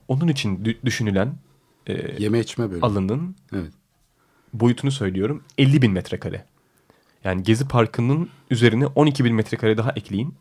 [0.08, 1.34] Onun için dü- düşünülen
[1.88, 2.86] e, Yeme içme bölümü.
[2.86, 3.72] alanın Evet.
[4.54, 6.46] boyutunu söylüyorum 50 bin metrekare.
[7.24, 10.36] Yani Gezi Parkı'nın üzerine 12 bin metrekare daha ekleyin.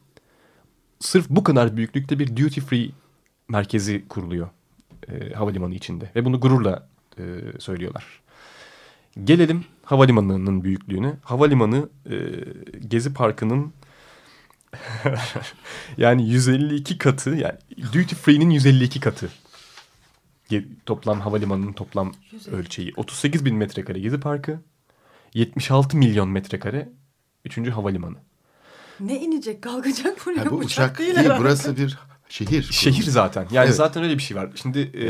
[1.00, 2.90] Sırf bu kadar büyüklükte bir duty free
[3.48, 4.48] merkezi kuruluyor
[5.08, 6.10] e, havalimanı içinde.
[6.16, 7.22] Ve bunu gururla e,
[7.58, 8.04] söylüyorlar.
[9.24, 11.12] Gelelim havalimanının büyüklüğüne.
[11.22, 12.14] Havalimanı e,
[12.88, 13.72] Gezi Parkı'nın
[15.98, 17.58] yani 152 katı yani
[17.92, 19.28] duty free'nin 152 katı.
[20.86, 22.56] Toplam havalimanının toplam 150.
[22.56, 22.92] ölçeği.
[22.96, 24.60] 38 bin metrekare Gezi Parkı.
[25.34, 26.88] 76 milyon metrekare
[27.44, 27.58] 3.
[27.70, 28.16] havalimanı.
[29.00, 31.40] Ne inecek kalkacak buraya Ha, bu uçak, uçak değil, değil, herhalde.
[31.40, 32.62] burası bir şehir.
[32.72, 33.46] Şehir zaten.
[33.52, 33.76] Yani Evet.
[33.76, 34.48] zaten öyle bir şey var.
[34.54, 35.06] Şimdi e,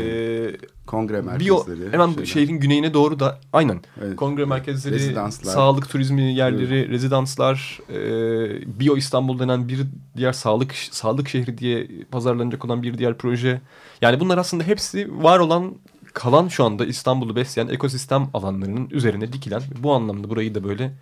[0.85, 1.91] Kongre merkezleri.
[1.93, 2.25] hemen şeyler.
[2.25, 3.81] şehrin güneyine doğru da aynen.
[4.01, 4.15] Evet.
[4.15, 5.53] Kongre merkezleri, Rezidanslar.
[5.53, 9.79] sağlık turizmi yerleri, rezidanslar, e, Bio İstanbul denen bir
[10.17, 13.61] diğer sağlık sağlık şehri diye pazarlanacak olan bir diğer proje.
[14.01, 15.75] Yani bunlar aslında hepsi var olan
[16.13, 20.93] kalan şu anda İstanbul'u besleyen ekosistem alanlarının üzerine dikilen bu anlamda burayı da böyle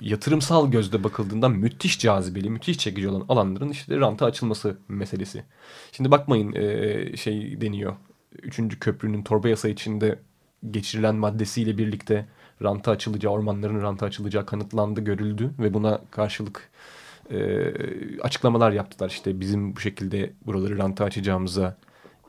[0.00, 5.44] yatırımsal gözle bakıldığında müthiş cazibeli, müthiş çekici olan alanların işte ranta açılması meselesi.
[5.92, 7.96] Şimdi bakmayın e, şey deniyor.
[8.42, 10.18] Üçüncü köprünün torba yasa içinde
[10.70, 12.26] geçirilen maddesiyle birlikte
[12.62, 16.70] ranta açılacağı, ormanların ranta açılacağı kanıtlandı, görüldü ve buna karşılık
[17.30, 17.70] e,
[18.20, 19.10] açıklamalar yaptılar.
[19.10, 21.76] İşte bizim bu şekilde buraları ranta açacağımıza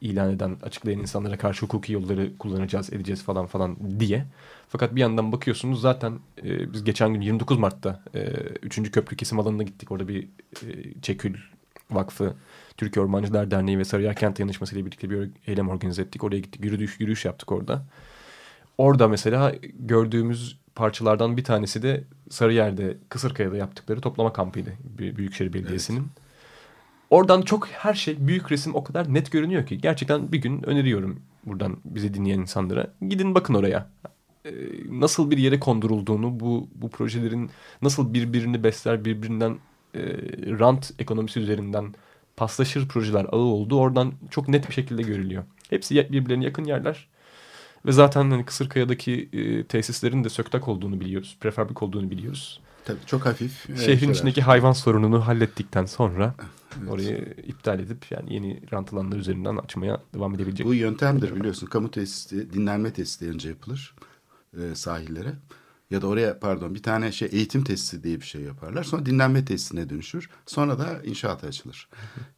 [0.02, 4.26] ilan eden, açıklayan insanlara karşı hukuki yolları kullanacağız, edeceğiz falan falan diye.
[4.70, 8.30] Fakat bir yandan bakıyorsunuz zaten e, biz geçen gün 29 Mart'ta e,
[8.62, 8.92] 3.
[8.92, 9.92] Köprü kesim alanına gittik.
[9.92, 11.36] Orada bir e, Çekül
[11.92, 12.34] Vakfı,
[12.78, 16.24] Türkiye Ormancılar Derneği ve Sarıyer Kent Dayanışması ile birlikte bir eylem organize ettik.
[16.24, 17.86] Oraya gittik, yürüyüş, yürüyüş yaptık orada.
[18.78, 24.70] Orada mesela gördüğümüz parçalardan bir tanesi de Sarıyer'de, Kısırkaya'da yaptıkları toplama kampıydı.
[24.98, 26.08] Büy- Büyükşehir Belediyesi'nin.
[27.10, 29.78] Oradan çok her şey, büyük resim o kadar net görünüyor ki.
[29.78, 32.88] Gerçekten bir gün öneriyorum buradan bizi dinleyen insanlara.
[33.10, 33.90] Gidin bakın oraya.
[34.46, 34.52] Ee,
[34.90, 37.50] nasıl bir yere kondurulduğunu, bu, bu projelerin
[37.82, 39.58] nasıl birbirini besler, birbirinden
[39.96, 40.00] e,
[40.60, 41.96] rant ekonomisi üzerinden
[42.38, 45.44] paslaşır projeler ağı olduğu oradan çok net bir şekilde görülüyor.
[45.70, 47.08] Hepsi birbirlerine yakın yerler.
[47.86, 51.38] Ve zaten hani Kısırkaya'daki e, tesislerin de söktak olduğunu biliyoruz.
[51.40, 52.62] Prefabrik olduğunu biliyoruz.
[52.86, 53.70] Tabii çok hafif.
[53.70, 54.14] e, Şehrin şeyler.
[54.14, 56.36] içindeki hayvan sorununu hallettikten sonra
[56.90, 60.68] orayı iptal edip yani yeni rant alanları üzerinden açmaya devam edebilecek.
[60.68, 61.68] Bu yöntemdir biliyorsun.
[61.68, 63.96] Kamu tesisi, dinlenme tesisi önce yapılır
[64.58, 65.34] e, sahillere.
[65.92, 68.84] Ya da oraya pardon bir tane şey eğitim tesisi diye bir şey yaparlar.
[68.84, 70.30] Sonra dinlenme tesisine dönüşür.
[70.46, 71.90] Sonra da inşaata açılır.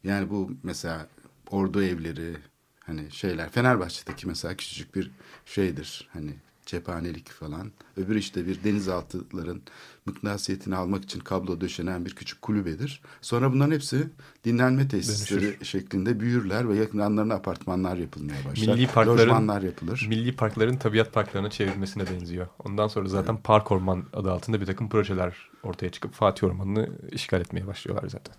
[0.04, 1.06] Yani bu mesela
[1.50, 2.36] ordu evleri
[2.80, 5.10] hani şeyler Fenerbahçe'deki mesela küçücük bir
[5.44, 6.08] şeydir.
[6.12, 6.34] Hani
[6.68, 7.72] cephanelik falan.
[7.96, 9.60] Öbür işte bir denizaltıların
[10.06, 13.02] mıknatısiyetini almak için kablo döşenen bir küçük kulübedir.
[13.20, 14.08] Sonra bunların hepsi
[14.44, 15.64] dinlenme tesisleri Dönüşür.
[15.64, 18.74] şeklinde büyürler ve yakınlarına apartmanlar yapılmaya başlar.
[18.74, 20.06] Milli parkların- Lojmanlar yapılır.
[20.08, 22.46] Milli parkların tabiat parklarına çevrilmesine benziyor.
[22.64, 27.40] Ondan sonra zaten Park Orman adı altında bir takım projeler ortaya çıkıp Fatih Ormanı'nı işgal
[27.40, 28.34] etmeye başlıyorlar zaten.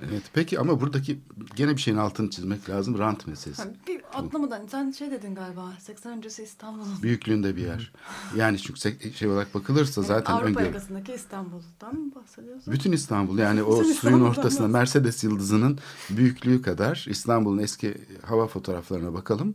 [0.00, 1.20] Evet, peki ama buradaki
[1.56, 2.98] gene bir şeyin altını çizmek lazım.
[2.98, 3.62] Rant meselesi.
[3.62, 7.02] Ha, bir atlamadan sen şey dedin galiba 80 öncesi İstanbul'un.
[7.02, 7.92] Büyüklüğünde bir yer.
[8.36, 10.64] Yani çünkü şey olarak bakılırsa zaten Avrupa öngörü.
[10.64, 12.72] yakasındaki İstanbul'dan mı bahsediyorsun?
[12.72, 14.68] Bütün İstanbul yani o Bütün suyun İstanbul'dan ortasında.
[14.68, 15.78] Mercedes yıldızının
[16.10, 17.94] büyüklüğü kadar İstanbul'un eski
[18.26, 19.54] hava fotoğraflarına bakalım.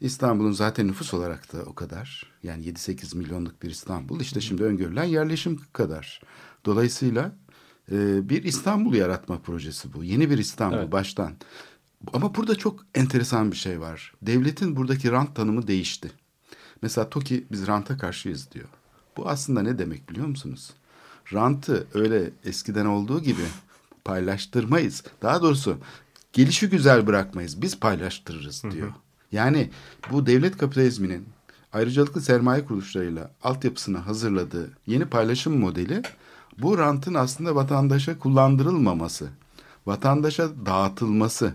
[0.00, 2.32] İstanbul'un zaten nüfus olarak da o kadar.
[2.42, 4.20] Yani 7-8 milyonluk bir İstanbul.
[4.20, 6.20] İşte şimdi öngörülen yerleşim kadar.
[6.64, 7.32] Dolayısıyla
[7.92, 10.04] e, bir İstanbul yaratma projesi bu.
[10.04, 10.92] Yeni bir İstanbul Evet.
[10.92, 11.32] baştan.
[12.12, 14.12] Ama burada çok enteresan bir şey var.
[14.22, 16.10] Devletin buradaki rant tanımı değişti.
[16.82, 18.68] Mesela TOKİ biz ranta karşıyız diyor.
[19.16, 20.70] Bu aslında ne demek biliyor musunuz?
[21.32, 23.42] Rantı öyle eskiden olduğu gibi
[24.04, 25.02] paylaştırmayız.
[25.22, 25.78] Daha doğrusu
[26.32, 27.62] gelişi güzel bırakmayız.
[27.62, 28.92] Biz paylaştırırız diyor.
[29.32, 29.70] Yani
[30.10, 31.26] bu devlet kapitalizminin
[31.72, 36.02] ayrıcalıklı sermaye kuruluşlarıyla altyapısını hazırladığı yeni paylaşım modeli
[36.58, 39.28] bu rantın aslında vatandaşa kullandırılmaması,
[39.86, 41.54] vatandaşa dağıtılması.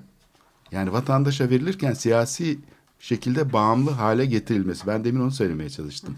[0.72, 2.60] Yani vatandaşa verilirken siyasi
[3.00, 4.88] şekilde bağımlı hale getirilmesi.
[4.88, 6.18] Ben demin onu söylemeye çalıştım.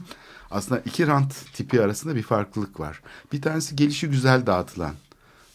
[0.52, 3.02] Aslında iki rant tipi arasında bir farklılık var.
[3.34, 4.94] Bir tanesi gelişi güzel dağıtılan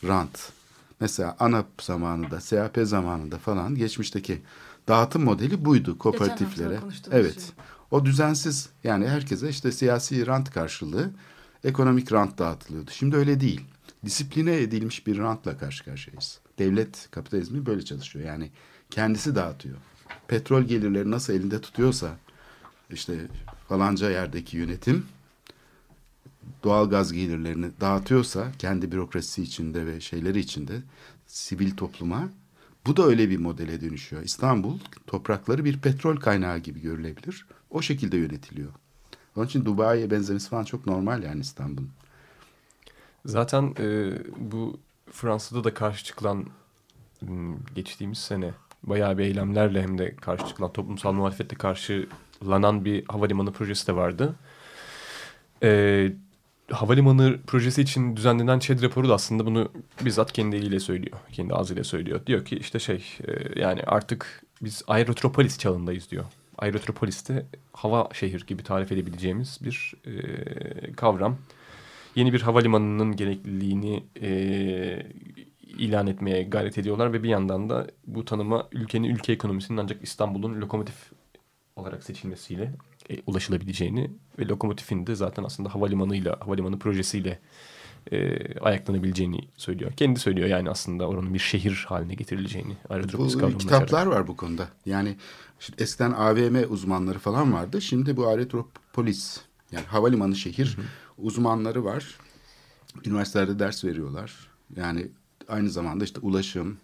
[0.04, 0.52] rant.
[1.00, 4.42] Mesela ANAP zamanında, SAP zamanında falan geçmişteki
[4.88, 6.78] dağıtım modeli buydu kooperatiflere.
[7.10, 7.40] Evet.
[7.40, 7.50] şey.
[7.90, 11.10] O düzensiz yani herkese işte siyasi rant karşılığı
[11.66, 12.90] ekonomik rant dağıtılıyordu.
[12.90, 13.60] Şimdi öyle değil.
[14.04, 16.40] Disipline edilmiş bir rantla karşı karşıyayız.
[16.58, 18.24] Devlet kapitalizmi böyle çalışıyor.
[18.24, 18.50] Yani
[18.90, 19.76] kendisi dağıtıyor.
[20.28, 22.16] Petrol gelirleri nasıl elinde tutuyorsa
[22.90, 23.26] işte
[23.68, 25.06] falanca yerdeki yönetim
[26.64, 30.82] doğal gaz gelirlerini dağıtıyorsa kendi bürokrasisi içinde ve şeyleri içinde
[31.26, 32.28] sivil topluma
[32.86, 34.22] bu da öyle bir modele dönüşüyor.
[34.22, 37.46] İstanbul toprakları bir petrol kaynağı gibi görülebilir.
[37.70, 38.72] O şekilde yönetiliyor.
[39.36, 41.90] Onun için Dubai'ye benzemesi falan çok normal yani İstanbul'un.
[43.24, 44.78] Zaten e, bu
[45.12, 46.46] Fransa'da da karşı çıkılan
[47.22, 48.50] m, geçtiğimiz sene
[48.82, 54.34] bayağı bir eylemlerle hem de karşı çıkılan toplumsal muhalefetle karşılanan bir havalimanı projesi de vardı.
[55.62, 56.12] E,
[56.70, 59.72] havalimanı projesi için düzenlenen ÇED raporu da aslında bunu
[60.04, 61.18] bizzat kendi eliyle söylüyor.
[61.32, 62.26] Kendi ağzıyla söylüyor.
[62.26, 66.24] Diyor ki işte şey e, yani artık biz aerotropolis çağındayız diyor.
[66.58, 71.38] Aerotropolis de hava şehir gibi tarif edebileceğimiz bir e, kavram
[72.14, 75.06] yeni bir havalimanının gerekliliğini e,
[75.78, 80.60] ilan etmeye gayret ediyorlar ve bir yandan da bu tanıma ülkenin ülke ekonomisinin ancak İstanbul'un
[80.60, 81.12] lokomotif
[81.76, 82.72] olarak seçilmesiyle
[83.10, 87.38] e, ulaşılabileceğini ve lokomotifin de zaten aslında havalimanıyla, havalimanı projesiyle
[88.12, 89.92] e, ayaklanabileceğini söylüyor.
[89.96, 92.76] Kendi söylüyor yani aslında oranın bir şehir haline getirileceğini.
[93.54, 94.68] Bu kitaplar var bu konuda.
[94.86, 95.16] Yani
[95.60, 97.80] şimdi eskiden AVM uzmanları falan vardı.
[97.80, 99.40] Şimdi bu aerotropolis
[99.72, 100.76] yani havalimanı şehir
[101.18, 102.18] uzmanları var.
[103.06, 104.50] Üniversitelerde ders veriyorlar.
[104.76, 105.08] Yani
[105.48, 106.78] aynı zamanda işte ulaşım,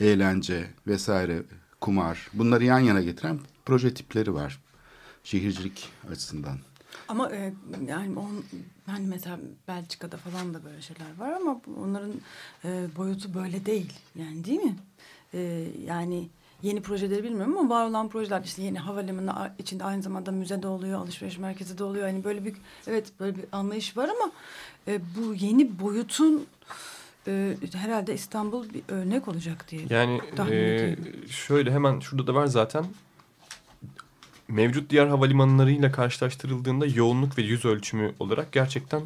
[0.00, 1.42] eğlence vesaire,
[1.80, 4.60] kumar bunları yan yana getiren proje tipleri var.
[5.24, 6.58] Şehircilik açısından.
[7.08, 7.54] Ama e,
[7.86, 8.44] yani on,
[8.86, 12.12] hani mesela Belçika'da falan da böyle şeyler var ama onların
[12.64, 13.92] e, boyutu böyle değil.
[14.14, 14.76] Yani değil mi?
[15.34, 16.28] E, yani
[16.62, 20.66] yeni projeleri bilmiyorum ama var olan projeler işte yeni havalimanı içinde aynı zamanda müze de
[20.66, 22.06] oluyor, alışveriş merkezi de oluyor.
[22.06, 22.54] Hani böyle bir
[22.86, 24.32] evet böyle bir anlayış var ama
[24.88, 26.46] e, bu yeni boyutun
[27.26, 29.82] e, herhalde İstanbul bir örnek olacak diye.
[29.90, 31.04] Yani Tahmin e, ediyorum.
[31.28, 32.84] şöyle hemen şurada da var zaten.
[34.48, 39.02] Mevcut diğer havalimanlarıyla karşılaştırıldığında yoğunluk ve yüz ölçümü olarak gerçekten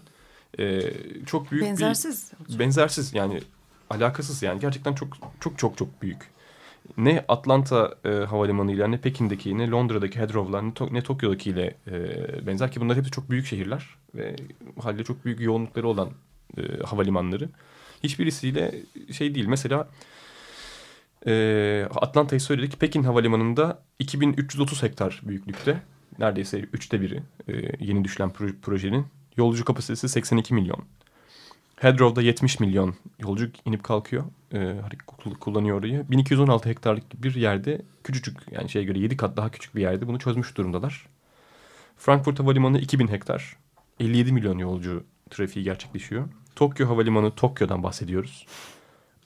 [0.58, 0.80] e,
[1.26, 2.32] çok büyük Benzersiz.
[2.48, 2.58] bir...
[2.58, 3.40] Benzersiz yani
[3.90, 5.08] alakasız yani gerçekten çok
[5.40, 6.33] çok çok çok büyük.
[6.96, 12.72] Ne Atlanta e, havalimanıyla ne Pekin'deki ne Londra'daki Heathrow'la ne, To- ne Tokyo'dakiyle e, benzer
[12.72, 14.36] ki bunlar hepsi çok büyük şehirler ve
[14.82, 16.08] halde çok büyük yoğunlukları olan
[16.58, 17.48] e, havalimanları.
[18.02, 18.74] Hiçbirisiyle
[19.12, 19.88] şey değil mesela
[21.26, 22.80] e, Atlanta'yı söyledik.
[22.80, 25.82] Pekin Havalimanı'nda 2330 hektar büyüklükte.
[26.18, 29.06] Neredeyse üçte biri e, yeni düşen pro- projenin.
[29.36, 30.84] Yolcu kapasitesi 82 milyon.
[31.76, 34.24] Heathrow'da 70 milyon yolcu inip kalkıyor.
[34.54, 34.76] E,
[35.40, 36.04] kullanıyor orayı.
[36.10, 40.18] 1216 hektarlık bir yerde küçücük yani şeye göre 7 kat daha küçük bir yerde bunu
[40.18, 41.06] çözmüş durumdalar.
[41.96, 43.56] Frankfurt Havalimanı 2000 hektar.
[44.00, 46.28] 57 milyon yolcu trafiği gerçekleşiyor.
[46.56, 48.46] Tokyo Havalimanı Tokyo'dan bahsediyoruz.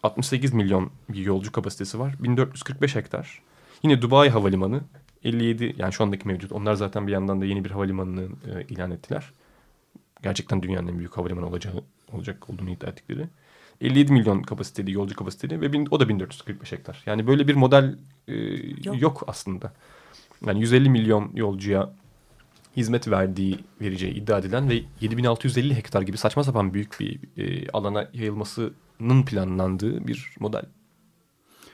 [0.03, 2.15] 68 milyon bir yolcu kapasitesi var.
[2.21, 3.43] 1445 hektar.
[3.83, 4.81] Yine Dubai Havalimanı
[5.25, 6.53] 57 yani şu andaki mevcut.
[6.53, 9.33] Onlar zaten bir yandan da yeni bir havalimanını e, ilan ettiler.
[10.23, 13.29] Gerçekten dünyanın en büyük havalimanı olacağı olacak olduğunu iddia ettikleri.
[13.81, 17.03] 57 milyon kapasiteli yolcu kapasiteli ve bin, o da 1445 hektar.
[17.07, 18.35] Yani böyle bir model e,
[18.85, 19.03] yok.
[19.03, 19.25] Yok.
[19.27, 19.73] aslında.
[20.47, 21.93] Yani 150 milyon yolcuya
[22.77, 28.09] hizmet verdiği vereceği iddia edilen ve 7650 hektar gibi saçma sapan büyük bir e, alana
[28.13, 30.65] yayılmasının planlandığı bir model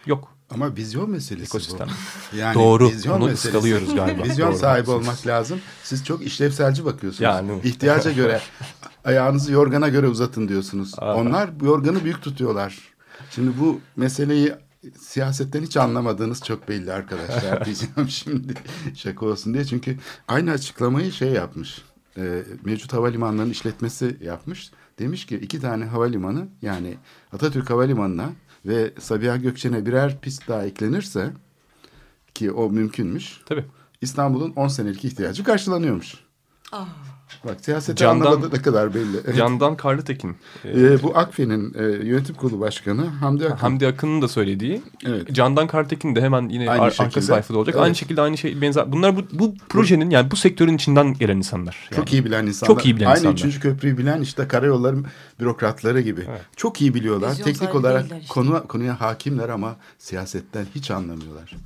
[0.07, 0.37] yok.
[0.55, 1.89] Ama vizyon meselesi Ekosistem.
[2.33, 2.37] bu.
[2.37, 2.89] Yani Doğru.
[2.91, 3.49] vizyon Onu meselesi.
[3.49, 4.23] ıskalıyoruz galiba.
[4.25, 4.59] Vizyon Doğru.
[4.59, 5.61] sahibi olmak lazım.
[5.83, 7.21] Siz çok işlevselci bakıyorsunuz.
[7.21, 7.61] Yani.
[7.65, 8.41] İhtiyaca göre
[9.05, 10.93] ayağınızı yorgana göre uzatın diyorsunuz.
[10.99, 11.15] Aa.
[11.17, 12.79] Onlar bu yorganı büyük tutuyorlar.
[13.31, 14.53] Şimdi bu meseleyi
[15.01, 18.55] siyasetten hiç anlamadığınız çok belli arkadaşlar diyeceğim şimdi
[18.95, 19.65] şaka olsun diye.
[19.65, 21.83] Çünkü aynı açıklamayı şey yapmış.
[22.17, 24.71] e, mevcut havalimanlarının işletmesi yapmış.
[24.99, 26.95] Demiş ki iki tane havalimanı yani
[27.33, 28.31] Atatürk Havalimanı'na
[28.67, 31.33] ve Sabiha Gökçen'e birer pist daha eklenirse
[32.35, 33.41] ki o mümkünmüş.
[33.47, 33.65] Tabii.
[34.01, 36.15] İstanbul'un 10 senelik ihtiyacı karşılanıyormuş.
[36.73, 36.89] Ah.
[37.45, 39.17] Bak siyaseti Candan- anlamadığı ne kadar belli.
[39.25, 39.37] Evet.
[39.37, 40.37] Candan Karlıtekin.
[40.65, 43.57] e, Ee, bu Akfe'nin e, yönetim kurulu başkanı Hamdi Akın.
[43.57, 44.83] Hamdi Akın'ın da söylediği.
[45.07, 45.33] Evet.
[45.35, 47.07] Candan Kartekin de hemen yine Aynı ar- şekilde.
[47.07, 47.75] arka sayfada olacak.
[47.75, 47.85] Evet.
[47.85, 48.93] Aynı şekilde aynı şey benzer.
[48.93, 51.89] Bunlar bu, bu projenin yani bu sektörün içinden gelen insanlar.
[51.91, 51.97] Yani.
[51.97, 52.75] Çok iyi bilen insanlar.
[52.75, 53.35] Çok iyi bilen Aynı insanlar.
[53.37, 54.97] üçüncü köprüyü bilen işte karayolları
[55.41, 56.21] bürokratları gibi.
[56.31, 56.41] Evet.
[56.57, 57.31] Çok iyi biliyorlar.
[57.31, 58.21] Vizyon Teknik olarak işte.
[58.29, 61.57] konu, konuya hakimler ama siyasetten hiç anlamıyorlar.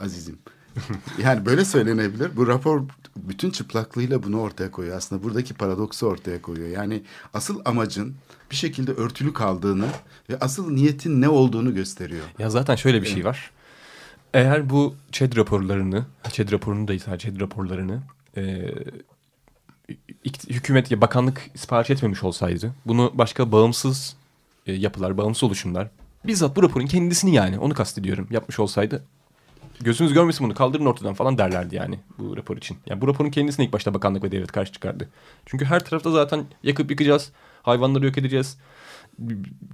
[0.00, 0.38] Azizim.
[1.22, 2.36] Yani böyle söylenebilir.
[2.36, 2.82] Bu rapor
[3.16, 4.96] bütün çıplaklığıyla bunu ortaya koyuyor.
[4.96, 6.68] Aslında buradaki paradoksu ortaya koyuyor.
[6.68, 7.02] Yani
[7.34, 8.14] asıl amacın
[8.50, 9.86] bir şekilde örtülü kaldığını
[10.30, 12.24] ve asıl niyetin ne olduğunu gösteriyor.
[12.38, 13.50] Ya zaten şöyle bir şey var.
[14.34, 18.02] Eğer bu ÇED raporlarını, ÇED raporunu sadece ÇED raporlarını
[18.36, 18.74] e,
[20.48, 24.16] hükümet ya bakanlık sipariş etmemiş olsaydı bunu başka bağımsız
[24.66, 25.88] e, yapılar, bağımsız oluşumlar
[26.26, 29.04] bizzat bu raporun kendisini yani onu kastediyorum yapmış olsaydı
[29.80, 32.76] gözünüz görmesin bunu kaldırın ortadan falan derlerdi yani bu rapor için.
[32.86, 35.08] Yani bu raporun kendisine ilk başta bakanlık ve devlet karşı çıkardı.
[35.46, 37.32] Çünkü her tarafta zaten yakıp yıkacağız,
[37.62, 38.58] hayvanları yok edeceğiz.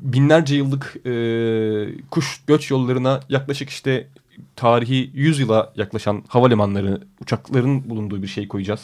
[0.00, 1.12] Binlerce yıllık e,
[2.10, 4.08] kuş göç yollarına yaklaşık işte
[4.56, 8.80] tarihi 100 yıla yaklaşan havalimanları, uçakların bulunduğu bir şey koyacağız.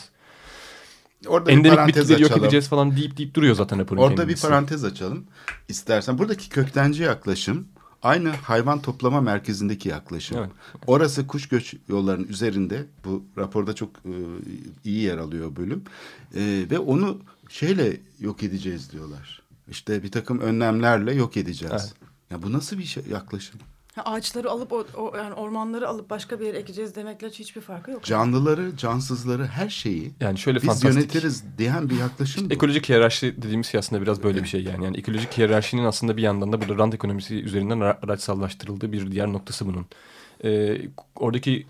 [1.27, 2.45] Orada bir Endemik parantez bitkileri yok açalım.
[2.45, 4.49] edeceğiz falan deyip deyip duruyor zaten raporun Orada bir kendisi.
[4.49, 5.25] parantez açalım.
[5.69, 7.69] İstersen buradaki köktenci yaklaşım
[8.07, 10.39] aynı hayvan toplama merkezindeki yaklaşım.
[10.39, 10.51] Evet.
[10.87, 12.87] Orası kuş göç yollarının üzerinde.
[13.05, 14.13] Bu raporda çok e,
[14.85, 15.85] iyi yer alıyor bölüm.
[16.35, 19.43] E, ve onu şeyle yok edeceğiz diyorlar.
[19.69, 21.73] İşte bir takım önlemlerle yok edeceğiz.
[21.75, 21.95] Evet.
[22.31, 23.61] Ya bu nasıl bir şey, yaklaşım?
[24.05, 28.05] Ağaçları alıp o, o- yani ormanları alıp başka bir yere ekeceğiz demekle hiçbir farkı yok.
[28.05, 30.95] Canlıları, cansızları, her şeyi Yani şöyle biz fantastik.
[30.95, 32.55] yönetiriz diyen bir yaklaşım bu.
[32.55, 34.85] Ekolojik hiyerarşi dediğimiz şey aslında biraz böyle bir şey yani.
[34.85, 39.27] Yani ekolojik hiyerarşinin aslında bir yandan da burada rant ekonomisi üzerinden ara- araçsallaştırıldığı bir diğer
[39.33, 39.87] noktası bunun.
[40.45, 40.79] Ee,
[41.17, 41.67] oradaki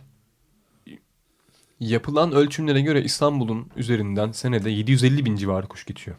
[1.81, 6.17] yapılan ölçümlere göre İstanbul'un üzerinden senede 750 bin civarı kuş geçiyor.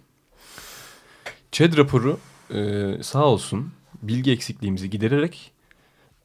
[1.52, 2.20] ÇED raporu
[2.54, 5.52] e, sağ olsun bilgi eksikliğimizi gidererek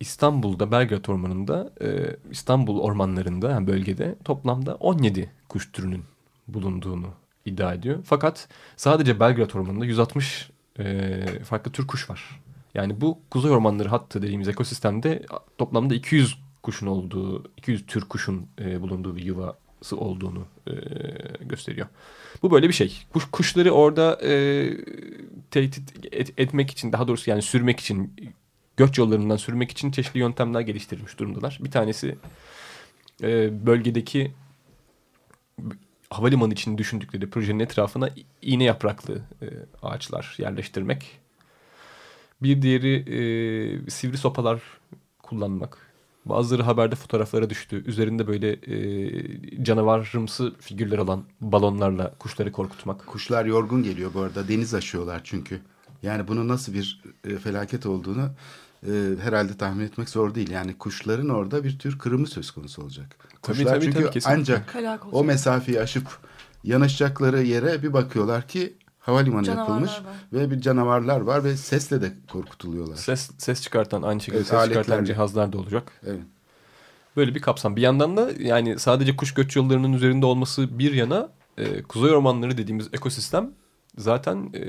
[0.03, 6.05] İstanbul'da Belgrad Ormanı'nda e, İstanbul ormanlarında yani bölgede toplamda 17 kuş türünün
[6.49, 7.07] bulunduğunu
[7.45, 7.99] iddia ediyor.
[8.05, 12.41] Fakat sadece Belgrad Ormanı'nda 160 e, farklı tür kuş var.
[12.75, 15.23] Yani bu kuzey ormanları hattı dediğimiz ekosistemde
[15.59, 20.47] toplamda 200 kuşun olduğu, 200 tür kuşun e, bulunduğu bir yuvası olduğunu
[21.41, 21.87] gösteriyor.
[22.43, 23.03] Bu böyle bir şey.
[23.13, 24.33] Kuş, kuşları orada e,
[25.51, 28.15] tehdit et- etmek için, daha doğrusu yani sürmek için,
[28.77, 31.59] göç yollarından sürmek için çeşitli yöntemler geliştirmiş durumdalar.
[31.61, 32.19] Bir tanesi
[33.23, 34.33] e, bölgedeki
[36.11, 38.11] havalimanı için düşündükleri projenin etrafına
[38.43, 39.47] iğne yapraklı e,
[39.83, 41.21] ağaçlar yerleştirmek.
[42.43, 44.63] Bir diğeri e, sivri sopalar
[45.23, 45.93] kullanmak.
[46.25, 47.85] Bazıları haberde fotoğraflara düştü.
[47.87, 53.07] Üzerinde böyle e, canavarımsı figürler olan balonlarla kuşları korkutmak.
[53.07, 54.49] Kuşlar yorgun geliyor bu arada.
[54.49, 55.61] Deniz aşıyorlar çünkü.
[56.03, 58.31] Yani bunun nasıl bir e, felaket olduğunu
[58.87, 58.91] e,
[59.23, 60.51] herhalde tahmin etmek zor değil.
[60.51, 63.17] Yani kuşların orada bir tür kırımı söz konusu olacak.
[63.43, 64.41] Tabii, Kuşlar tabii, çünkü tabii, kesinlikle.
[64.41, 64.75] ancak
[65.13, 66.07] o mesafeyi aşıp
[66.65, 70.03] yanaşacakları yere bir bakıyorlar ki havalimanı Canavarlar yapılmış var.
[70.33, 72.97] ve bir canavarlar var ve sesle de korkutuluyorlar.
[72.97, 75.07] Ses ses çıkartan aynı şekilde Evet, ses çıkartan aletlerle.
[75.07, 75.93] cihazlar da olacak.
[76.07, 76.21] Evet.
[77.17, 77.77] Böyle bir kapsam.
[77.77, 82.59] Bir yandan da yani sadece kuş göç yollarının üzerinde olması bir yana e, kuzey ormanları
[82.59, 83.51] dediğimiz ekosistem
[83.99, 84.61] zaten e,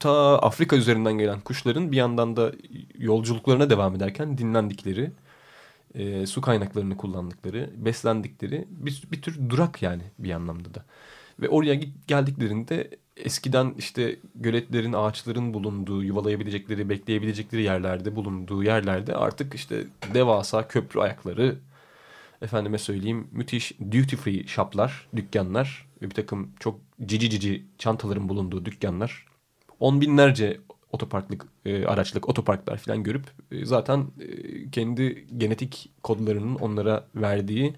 [0.00, 2.52] ta Afrika üzerinden gelen kuşların bir yandan da
[2.98, 5.10] yolculuklarına devam ederken dinlendikleri,
[5.94, 10.84] e, su kaynaklarını kullandıkları, beslendikleri bir, bir tür durak yani bir anlamda da.
[11.40, 19.84] Ve oraya geldiklerinde eskiden işte göletlerin, ağaçların bulunduğu, yuvalayabilecekleri, bekleyebilecekleri yerlerde bulunduğu yerlerde artık işte
[20.14, 21.58] devasa köprü ayakları,
[22.42, 28.64] efendime söyleyeyim müthiş duty free shoplar, dükkanlar ve bir takım çok cici cici çantaların bulunduğu
[28.64, 29.27] dükkanlar.
[29.80, 30.60] On binlerce
[30.92, 37.74] otoparklık, e, araçlık otoparklar falan görüp e, zaten e, kendi genetik kodlarının onlara verdiği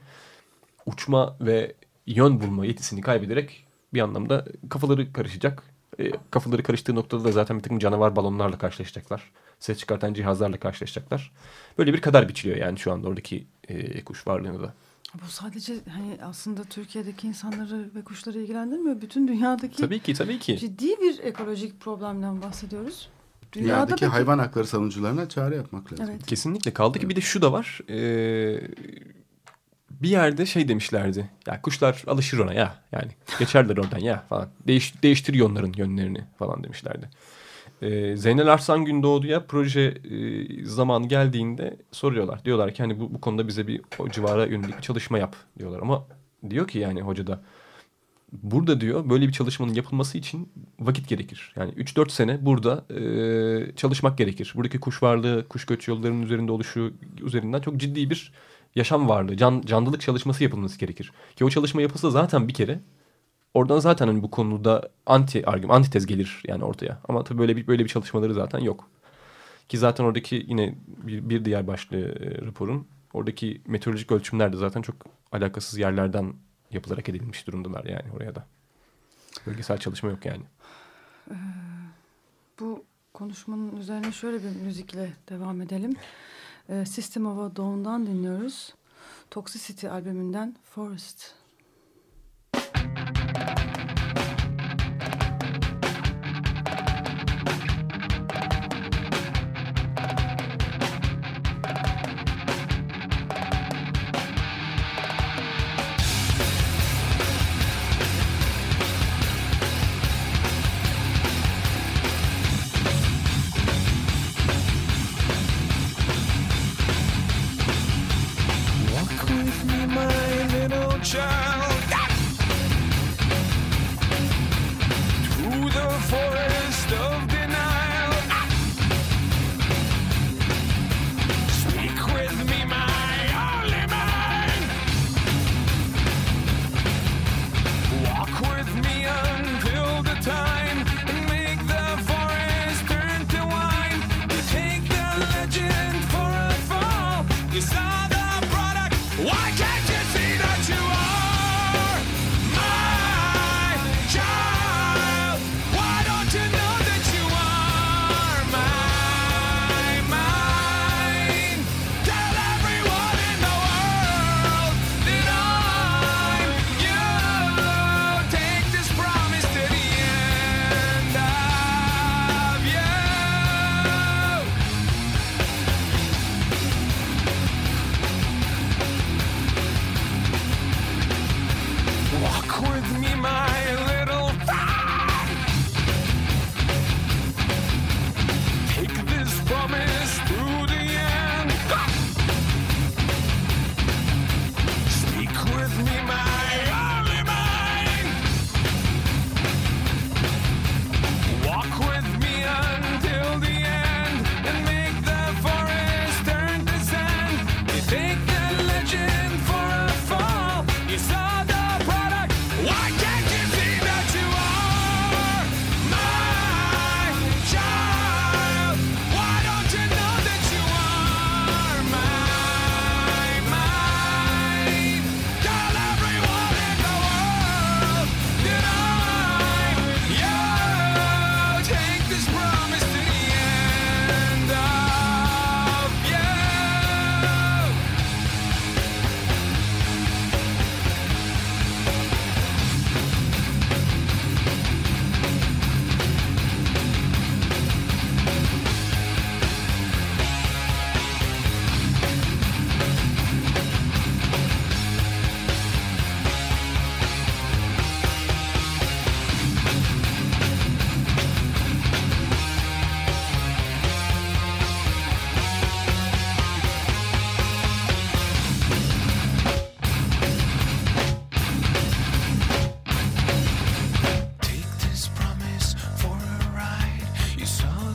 [0.87, 1.75] uçma ve
[2.07, 5.63] yön bulma yetisini kaybederek bir anlamda kafaları karışacak.
[5.99, 9.31] E, kafaları karıştığı noktada da zaten bir takım canavar balonlarla karşılaşacaklar.
[9.59, 11.33] Ses çıkartan cihazlarla karşılaşacaklar.
[11.79, 14.75] Böyle bir kader biçiliyor yani şu anda oradaki e, kuş varlığını da.
[15.15, 19.01] Bu sadece hani aslında Türkiye'deki insanları ve kuşları ilgilendirmiyor.
[19.01, 20.59] Bütün dünyadaki Tabii ki tabii ki.
[20.59, 23.09] ciddi bir ekolojik problemden bahsediyoruz.
[23.53, 26.07] Dünyadaki peki- hayvan hakları savunucularına çare yapmak lazım.
[26.11, 26.27] Evet.
[26.27, 26.73] Kesinlikle.
[26.73, 27.81] Kaldı ki bir de şu da var.
[27.89, 28.61] Ee,
[29.91, 31.31] bir yerde şey demişlerdi.
[31.47, 32.75] Ya kuşlar alışır ona ya.
[32.93, 34.49] Yani geçerler oradan ya falan.
[34.67, 37.11] Değiş, değiştir onların yönlerini falan demişlerdi.
[37.83, 42.45] Ee, Zeynel Arslan Gündoğdu'ya proje e, zamanı geldiğinde soruyorlar.
[42.45, 45.81] Diyorlar ki hani bu, bu konuda bize bir o civara yönelik bir çalışma yap diyorlar.
[45.83, 46.07] Ama
[46.51, 47.43] diyor ki yani hoca da
[48.33, 51.53] burada diyor böyle bir çalışmanın yapılması için vakit gerekir.
[51.57, 54.53] Yani 3-4 sene burada e, çalışmak gerekir.
[54.57, 58.33] Buradaki kuş varlığı, kuş göç yollarının üzerinde oluşu üzerinden çok ciddi bir
[58.75, 61.13] yaşam varlığı, can, canlılık çalışması yapılması gerekir.
[61.37, 62.81] Ki o çalışma yapılsa zaten bir kere
[63.55, 67.01] oradan zaten hani bu konuda anti argüman, antitez gelir yani ortaya.
[67.09, 68.91] Ama tabii böyle bir böyle bir çalışmaları zaten yok.
[69.69, 74.83] Ki zaten oradaki yine bir, bir diğer başlığı e, raporun oradaki meteorolojik ölçümler de zaten
[74.83, 74.97] çok
[75.33, 76.35] alakasız yerlerden
[76.71, 78.47] yapılarak edilmiş durumdalar yani oraya da.
[79.47, 80.43] Bölgesel çalışma yok yani.
[82.61, 82.85] Bu
[83.15, 85.97] konuşmanın üzerine şöyle bir müzikle devam edelim.
[86.69, 88.75] Ee, System of a Down'dan dinliyoruz.
[89.31, 91.40] Toxicity albümünden Forest.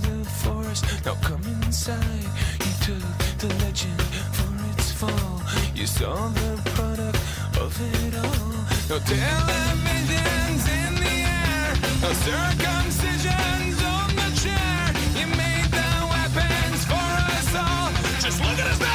[0.02, 2.28] The forest, now come inside.
[2.66, 3.04] You took
[3.39, 4.02] the legend
[4.36, 5.41] for its fall.
[5.74, 7.18] You saw the product
[7.60, 8.52] of it all.
[8.89, 11.70] No televisions in the air,
[12.02, 14.93] no circumcisions on the chair.
[15.20, 17.91] You made the weapons for us all.
[18.20, 18.95] Just look at us now.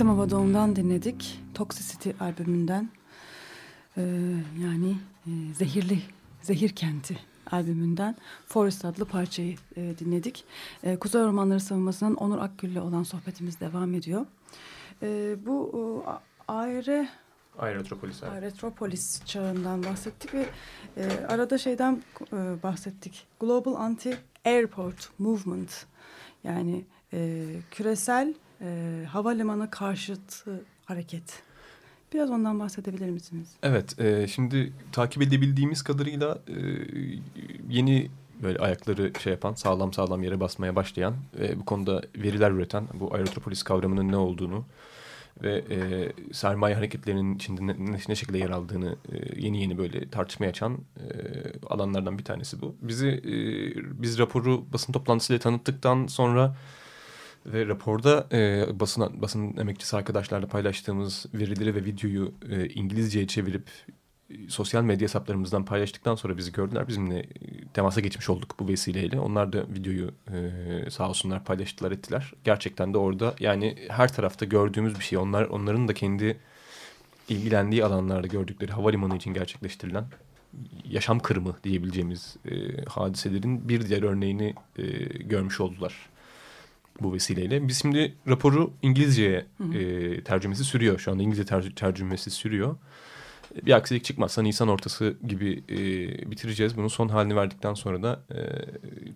[0.00, 1.40] A Down'dan dinledik.
[1.54, 2.88] Toxicity albümünden.
[3.96, 4.02] Ee,
[4.62, 5.98] yani e, Zehirli,
[6.42, 7.18] Zehir Kenti
[7.50, 8.16] albümünden
[8.46, 10.44] Forest adlı parçayı e, dinledik.
[10.82, 14.26] E, Kuzey Ormanları Savunması'nın Onur Akgül'le olan sohbetimiz devam ediyor.
[15.02, 15.72] E, bu
[16.06, 16.12] e,
[16.52, 17.08] ayrı
[17.58, 18.22] Aerotropolis.
[18.22, 18.42] evet.
[18.42, 20.46] Retropolis çağından bahsettik ve
[20.96, 23.26] e, arada şeyden e, bahsettik.
[23.40, 25.86] Global Anti-Airport Movement
[26.44, 31.42] yani e, küresel e, havalimanı karşıtı hareket.
[32.12, 33.48] Biraz ondan bahsedebilir misiniz?
[33.62, 36.56] Evet, e, şimdi takip edebildiğimiz kadarıyla e,
[37.68, 38.10] yeni
[38.42, 43.14] böyle ayakları şey yapan, sağlam sağlam yere basmaya başlayan ve bu konuda veriler üreten, bu
[43.14, 44.64] aerotropolis kavramının ne olduğunu
[45.42, 50.48] ve e, sermaye hareketlerinin içinde ne, ne, şekilde yer aldığını e, yeni yeni böyle tartışmaya
[50.48, 51.06] açan e,
[51.66, 52.76] alanlardan bir tanesi bu.
[52.82, 53.32] Bizi e,
[54.02, 56.56] biz raporu basın toplantısıyla tanıttıktan sonra
[57.46, 63.68] ve raporda e, basın basın emekçisi arkadaşlarla paylaştığımız verileri ve videoyu e, İngilizceye çevirip
[64.30, 66.88] e, sosyal medya hesaplarımızdan paylaştıktan sonra bizi gördüler.
[66.88, 67.26] Bizimle e,
[67.74, 69.20] temasa geçmiş olduk bu vesileyle.
[69.20, 72.32] Onlar da videoyu e, sağ olsunlar paylaştılar ettiler.
[72.44, 75.18] Gerçekten de orada yani her tarafta gördüğümüz bir şey.
[75.18, 76.36] Onlar onların da kendi
[77.28, 80.04] ilgilendiği alanlarda gördükleri havalimanı için gerçekleştirilen
[80.84, 84.82] yaşam kırımı diyebileceğimiz e, hadiselerin bir diğer örneğini e,
[85.18, 86.13] görmüş oldular
[87.00, 87.68] bu vesileyle.
[87.68, 90.98] Biz şimdi raporu İngilizceye e, tercümesi sürüyor.
[90.98, 92.76] Şu anda İngilizce ter tercümesi sürüyor.
[93.66, 95.78] Bir aksilik çıkmazsa Nisan ortası gibi e,
[96.30, 96.76] bitireceğiz.
[96.76, 98.38] Bunun son halini verdikten sonra da e,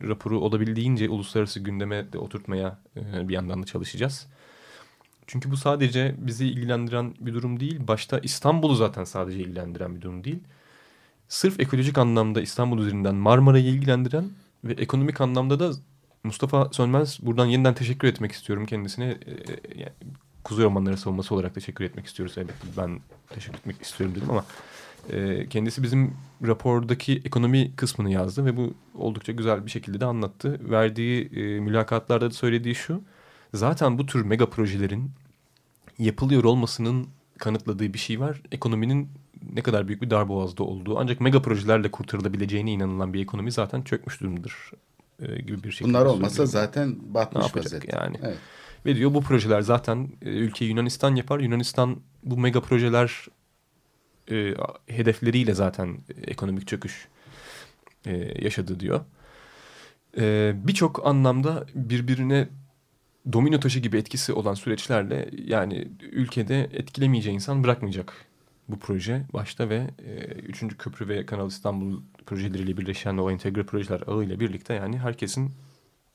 [0.09, 4.27] raporu olabildiğince uluslararası gündeme de oturtmaya e, bir yandan da çalışacağız.
[5.27, 7.89] Çünkü bu sadece bizi ilgilendiren bir durum değil.
[7.89, 10.39] Başta İstanbul'u zaten sadece ilgilendiren bir durum değil.
[11.29, 14.25] Sırf ekolojik anlamda İstanbul üzerinden Marmara'yı ilgilendiren
[14.65, 15.73] ve ekonomik anlamda da
[16.29, 19.05] Mustafa Sönmez buradan yeniden teşekkür etmek istiyorum kendisine.
[19.05, 19.33] E,
[19.79, 19.93] yani,
[20.45, 22.67] Kuzey Ormanları savunması olarak teşekkür etmek istiyoruz elbette.
[22.77, 23.01] Ben
[23.31, 24.45] teşekkür etmek istiyorum dedim ama
[25.11, 26.17] e, kendisi bizim
[26.47, 30.71] rapordaki ekonomi kısmını yazdı ve bu oldukça güzel bir şekilde de anlattı.
[30.71, 33.03] Verdiği e, mülakatlarda da söylediği şu.
[33.55, 35.11] Zaten bu tür mega projelerin
[35.99, 37.09] yapılıyor olmasının
[37.39, 38.43] kanıtladığı bir şey var.
[38.53, 39.09] Ekonominin
[39.55, 44.21] ne kadar büyük bir darboğazda olduğu ancak mega projelerle kurtarılabileceğine inanılan bir ekonomi zaten çökmüş
[44.21, 44.71] durumdur
[45.23, 45.89] e, gibi bir şey.
[45.89, 47.97] Bunlar olmasa zaten ne batmış vaziyette.
[47.97, 48.17] yani?
[48.23, 48.39] Evet.
[48.87, 51.41] Ve diyor bu projeler zaten e, ülkeyi Yunanistan yapar.
[51.41, 53.27] Yunanistan bu mega projeler
[54.31, 54.55] e,
[54.87, 57.09] hedefleriyle zaten ekonomik çöküş
[58.07, 59.01] e, yaşadı diyor.
[60.19, 62.49] E, Birçok anlamda birbirine
[63.33, 68.13] domino taşı gibi etkisi olan süreçlerle yani ülkede etkilemeyeceği insan bırakmayacak
[68.69, 70.79] bu proje başta ve e, 3.
[70.79, 75.53] Köprü ve Kanal İstanbul projeleriyle birleşen o entegre projeler ağıyla birlikte yani herkesin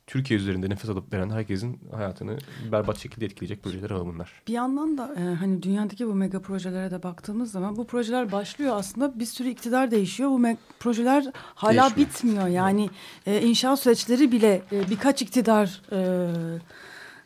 [0.08, 2.38] Türkiye üzerinde nefes alıp veren herkesin hayatını
[2.72, 4.42] berbat şekilde etkileyecek projeler bunlar.
[4.48, 8.76] Bir yandan da e, hani dünyadaki bu mega projelere de baktığımız zaman bu projeler başlıyor
[8.78, 10.30] aslında bir sürü iktidar değişiyor.
[10.30, 12.10] Bu projeler hala Değişmiyor.
[12.10, 12.90] bitmiyor yani
[13.26, 16.30] e, inşaat süreçleri bile e, birkaç iktidar e,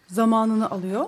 [0.08, 1.06] zamanını alıyor.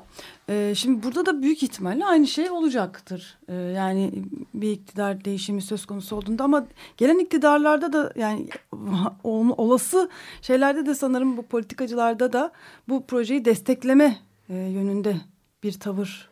[0.50, 3.38] E, şimdi burada da büyük ihtimalle aynı şey olacaktır.
[3.48, 4.12] E, yani
[4.54, 8.50] bir iktidar değişimi söz konusu olduğunda ama gelen iktidarlarda da yani
[9.24, 10.10] ol- olası
[10.42, 12.52] şeylerde de sanırım bu politikacılarda da
[12.90, 14.18] bu projeyi destekleme
[14.50, 15.16] e, yönünde
[15.64, 16.30] bir tavır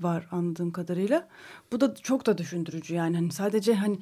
[0.00, 1.28] var anladığım kadarıyla.
[1.72, 3.98] Bu da çok da düşündürücü yani hani sadece hani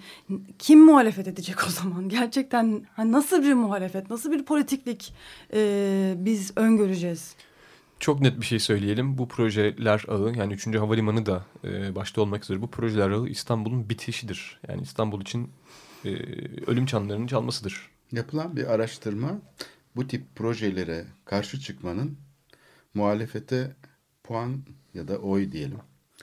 [0.59, 5.15] kim muhalefet edecek o zaman gerçekten hani nasıl bir muhalefet nasıl bir politiklik
[5.53, 7.37] e, biz öngöreceğiz.
[8.01, 9.19] Çok net bir şey söyleyelim.
[9.19, 10.67] Bu projeler ağı yani 3.
[10.67, 14.61] Havalimanı da e, başta olmak üzere bu projeler ağı İstanbul'un bitişidir.
[14.69, 15.51] Yani İstanbul için
[16.05, 16.11] e,
[16.67, 17.91] ölüm çanlarının çalmasıdır.
[18.13, 19.39] Yapılan bir araştırma
[19.97, 22.19] bu tip projelere karşı çıkmanın
[22.95, 23.77] muhalefete
[24.25, 24.63] puan
[24.95, 25.79] ya da oy diyelim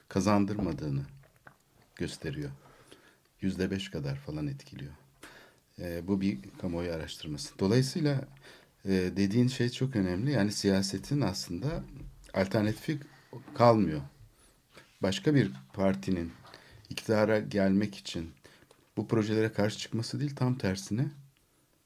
[0.10, 1.04] kazandırmadığını
[1.96, 2.50] gösteriyor.
[3.42, 4.94] Yüzde beş kadar falan etkiliyor.
[5.80, 7.60] Ee, bu bir kamuoyu araştırması.
[7.60, 8.26] Dolayısıyla e,
[8.86, 10.32] dediğin şey çok önemli.
[10.32, 11.84] Yani siyasetin aslında
[12.34, 13.00] alternatifi
[13.56, 14.02] kalmıyor.
[15.02, 16.32] Başka bir partinin
[16.90, 18.30] iktidara gelmek için
[18.98, 21.08] bu projelere karşı çıkması değil tam tersine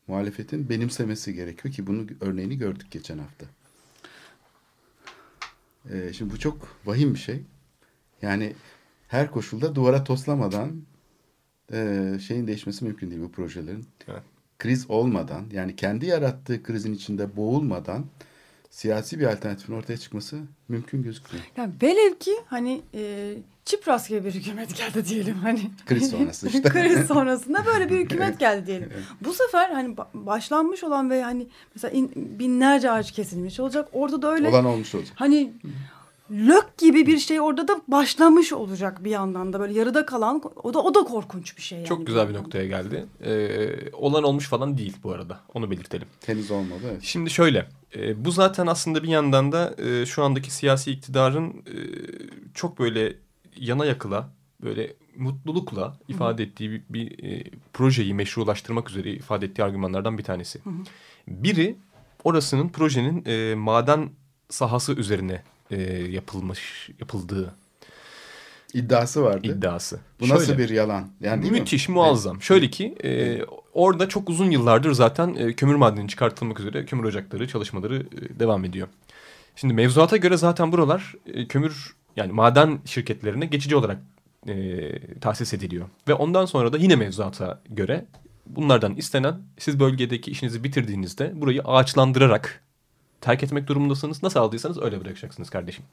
[0.08, 3.45] muhalefetin benimsemesi gerekiyor ki bunu örneğini gördük geçen hafta.
[5.89, 7.41] Ee, şimdi bu çok vahim bir şey.
[8.22, 8.56] Yani
[9.08, 10.84] her koşulda duvara toslamadan
[11.74, 13.88] e, şeyin değişmesi mümkün değil bu projelerin.
[14.08, 14.24] Evet.
[14.60, 18.05] Kriz olmadan yani kendi yarattığı krizin içinde boğulmadan
[18.70, 21.45] siyasi bir alternatifin ortaya çıkması mümkün gözükmüyor.
[21.57, 23.34] Yani velev ki hani e,
[23.66, 25.62] Çipras gibi bir hükümet geldi diyelim hani.
[25.86, 26.62] Kriz sonrası işte.
[26.70, 28.89] Kriz sonrasında böyle bir hükümet geldi diyelim.
[29.22, 33.88] Bu sefer hani ba- başlanmış olan ve hani mesela in- binlerce ağaç kesilmiş olacak.
[33.93, 35.14] Orada da öyle Olan olmuş olacak.
[35.16, 35.53] hani
[36.32, 40.73] lök gibi bir şey orada da başlamış olacak bir yandan da böyle yarıda kalan o
[40.73, 41.88] da o da korkunç bir şey yani.
[41.88, 43.05] Çok güzel bir noktaya geldi.
[43.23, 45.39] E, olan olmuş falan değil bu arada.
[45.53, 46.07] Onu belirtelim.
[46.25, 46.82] Henüz olmadı.
[46.91, 47.01] Evet.
[47.01, 47.65] Şimdi şöyle,
[47.95, 51.75] e, bu zaten aslında bir yandan da e, şu andaki siyasi iktidarın e,
[52.53, 53.15] çok böyle
[53.55, 54.30] yana yakıla,
[54.63, 60.59] böyle mutlulukla ifade ettiği bir, bir e, projeyi meşrulaştırmak üzere ifade ettiği argümanlardan bir tanesi.
[61.27, 61.75] Biri
[62.23, 64.09] orasının projenin e, maden
[64.49, 67.53] sahası üzerine e, yapılmış yapıldığı.
[68.74, 69.47] iddiası vardı.
[69.47, 69.99] iddiası.
[70.20, 70.57] Bu nasıl Şöyle.
[70.63, 71.09] bir yalan?
[71.22, 71.59] Yani değil mi?
[71.59, 72.41] Müthiş, muazzam.
[72.41, 73.41] Şöyle ki e,
[73.74, 78.65] orada çok uzun yıllardır zaten e, kömür madeni çıkartılmak üzere kömür ocakları çalışmaları e, devam
[78.65, 78.88] ediyor.
[79.55, 83.97] Şimdi mevzuata göre zaten buralar e, kömür yani maden şirketlerine geçici olarak
[84.47, 85.86] e, tahsis ediliyor.
[86.07, 88.05] Ve ondan sonra da yine mevzuata göre
[88.45, 92.63] bunlardan istenen siz bölgedeki işinizi bitirdiğinizde burayı ağaçlandırarak
[93.22, 94.24] terk etmek durumundasınız.
[94.24, 95.86] Nasıl aldıysanız öyle bırakacaksınız kardeşim.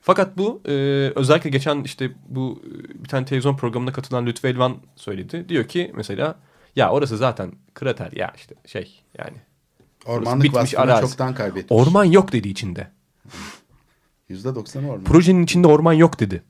[0.00, 0.72] Fakat bu e,
[1.14, 5.48] özellikle geçen işte bu e, bir tane televizyon programına katılan Lütfü Elvan söyledi.
[5.48, 6.38] Diyor ki mesela
[6.76, 9.36] ya orası zaten krater ya işte şey yani.
[10.06, 11.08] Ormanlık bitmiş arazi.
[11.08, 11.80] çoktan kaybetmiş.
[11.80, 12.90] Orman yok dedi içinde.
[14.28, 15.04] Yüzde doksan orman.
[15.04, 16.42] Projenin içinde orman yok dedi.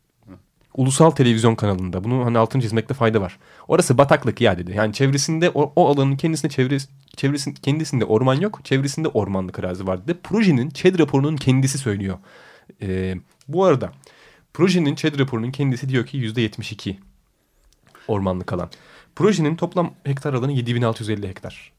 [0.77, 2.05] Ulusal televizyon kanalında.
[2.05, 3.39] Bunu hani altını çizmekte fayda var.
[3.69, 4.73] Orası bataklık ya dedi.
[4.77, 8.61] Yani çevresinde o, o alanın kendisinde çevresi, çevresin, kendisinde orman yok.
[8.65, 10.19] Çevresinde ormanlık arazi var dedi.
[10.23, 12.19] Projenin ÇED raporunun kendisi söylüyor.
[12.83, 13.15] Ee,
[13.49, 13.93] bu arada
[14.55, 16.99] projenin ÇED raporunun kendisi diyor ki yüzde 72
[18.09, 18.71] ormanlık alan.
[19.17, 21.73] Projenin toplam hektar alanı 7650 hektar.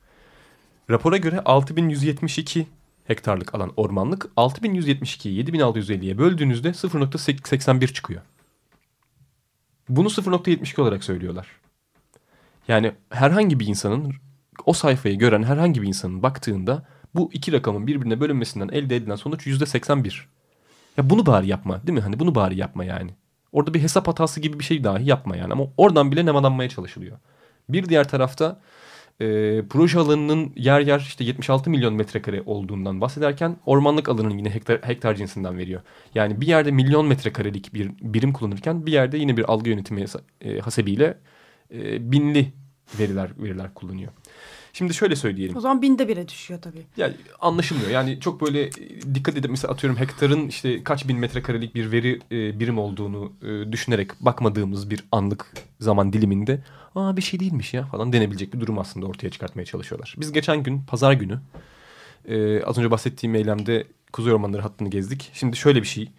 [0.89, 2.67] Rapora göre 6172
[3.07, 8.21] hektarlık alan ormanlık 6172'yi 7650'ye böldüğünüzde 0.81 çıkıyor.
[9.89, 11.47] Bunu 0.72 olarak söylüyorlar.
[12.67, 14.13] Yani herhangi bir insanın
[14.65, 16.85] o sayfayı gören herhangi bir insanın baktığında
[17.15, 20.21] bu iki rakamın birbirine bölünmesinden elde edilen sonuç %81.
[20.97, 22.01] Ya bunu bari yapma değil mi?
[22.03, 23.11] Hani bunu bari yapma yani.
[23.51, 25.53] Orada bir hesap hatası gibi bir şey dahi yapma yani.
[25.53, 27.17] Ama oradan bile nemalanmaya çalışılıyor.
[27.69, 28.59] Bir diğer tarafta
[29.21, 34.79] e, proje alanının yer yer işte 76 milyon metrekare olduğundan bahsederken ormanlık alanının yine hektar,
[34.83, 35.81] hektar cinsinden veriyor.
[36.15, 40.05] Yani bir yerde milyon metrekarelik bir birim kullanırken bir yerde yine bir algı yönetimi
[40.41, 41.17] e, hasebiyle
[41.73, 42.53] e, binli
[42.99, 44.11] veriler veriler kullanıyor.
[44.77, 45.57] Şimdi şöyle söyleyelim.
[45.57, 46.85] O zaman binde bire düşüyor tabii.
[46.97, 47.89] Yani anlaşılmıyor.
[47.89, 48.71] Yani çok böyle e,
[49.15, 53.71] dikkat edip mesela atıyorum hektarın işte kaç bin metrekarelik bir veri e, birim olduğunu e,
[53.71, 56.63] düşünerek bakmadığımız bir anlık zaman diliminde
[56.95, 60.15] aa bir şey değilmiş ya falan denebilecek bir durum aslında ortaya çıkartmaya çalışıyorlar.
[60.17, 61.39] Biz geçen gün pazar günü
[62.27, 65.31] e, az önce bahsettiğim eylemde Kuzey Ormanları hattını gezdik.
[65.33, 66.11] Şimdi şöyle bir şey.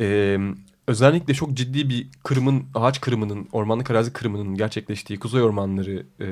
[0.00, 0.38] E,
[0.86, 6.26] özellikle çok ciddi bir kırımın, ağaç kırımının, ormanlık arazi kırımının gerçekleştiği Kuzey Ormanları e,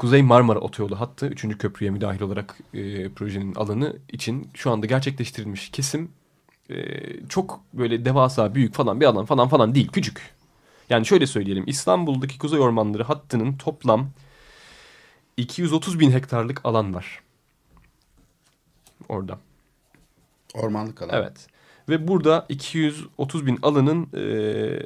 [0.00, 1.58] Kuzey Marmara Otoyolu hattı 3.
[1.58, 6.12] köprüye müdahil olarak e, projenin alanı için şu anda gerçekleştirilmiş kesim
[6.70, 6.76] e,
[7.28, 10.34] çok böyle devasa büyük falan bir alan falan falan değil küçük.
[10.90, 14.10] Yani şöyle söyleyelim İstanbul'daki Kuzey Ormanları hattının toplam
[15.36, 17.20] 230 bin hektarlık alan var.
[19.08, 19.38] Orada.
[20.54, 21.14] Ormanlık alan.
[21.14, 21.46] Evet.
[21.88, 24.82] Ve burada 230 bin alanın e,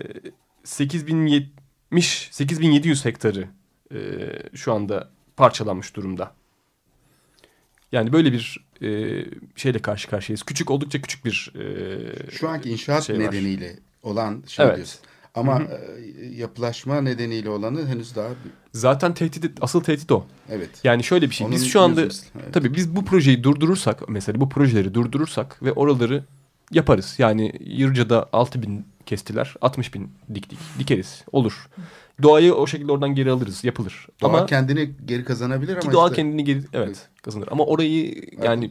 [0.65, 3.49] 8070 8700 hektarı
[3.95, 4.01] e,
[4.57, 6.33] şu anda parçalanmış durumda.
[7.93, 8.89] Yani böyle bir e,
[9.57, 10.43] şeyle karşı karşıyayız.
[10.43, 13.23] Küçük oldukça küçük bir e, Şu anki inşaat şey var.
[13.23, 14.77] nedeniyle olan şey Evet.
[14.77, 15.01] diyorsun.
[15.35, 18.29] Ama e, yapılaşma nedeniyle olanı henüz daha
[18.73, 20.27] Zaten tehdit asıl tehdit o.
[20.51, 20.71] evet.
[20.85, 21.47] Yani şöyle bir şey.
[21.47, 22.55] Onun biz şu anda yüzümüz- evet.
[22.55, 26.25] tabii biz bu projeyi durdurursak mesela bu projeleri durdurursak ve oraları
[26.71, 27.15] yaparız.
[27.19, 31.69] Yani Yırca'da 6 bin kestiler 60 bin diktik dikeriz olur.
[32.23, 34.07] Doğayı o şekilde oradan geri alırız yapılır.
[34.21, 37.49] Doğa ama kendini geri kazanabilir ki ama doğa işte kendini geri evet kazanır.
[37.51, 38.71] Ama orayı yani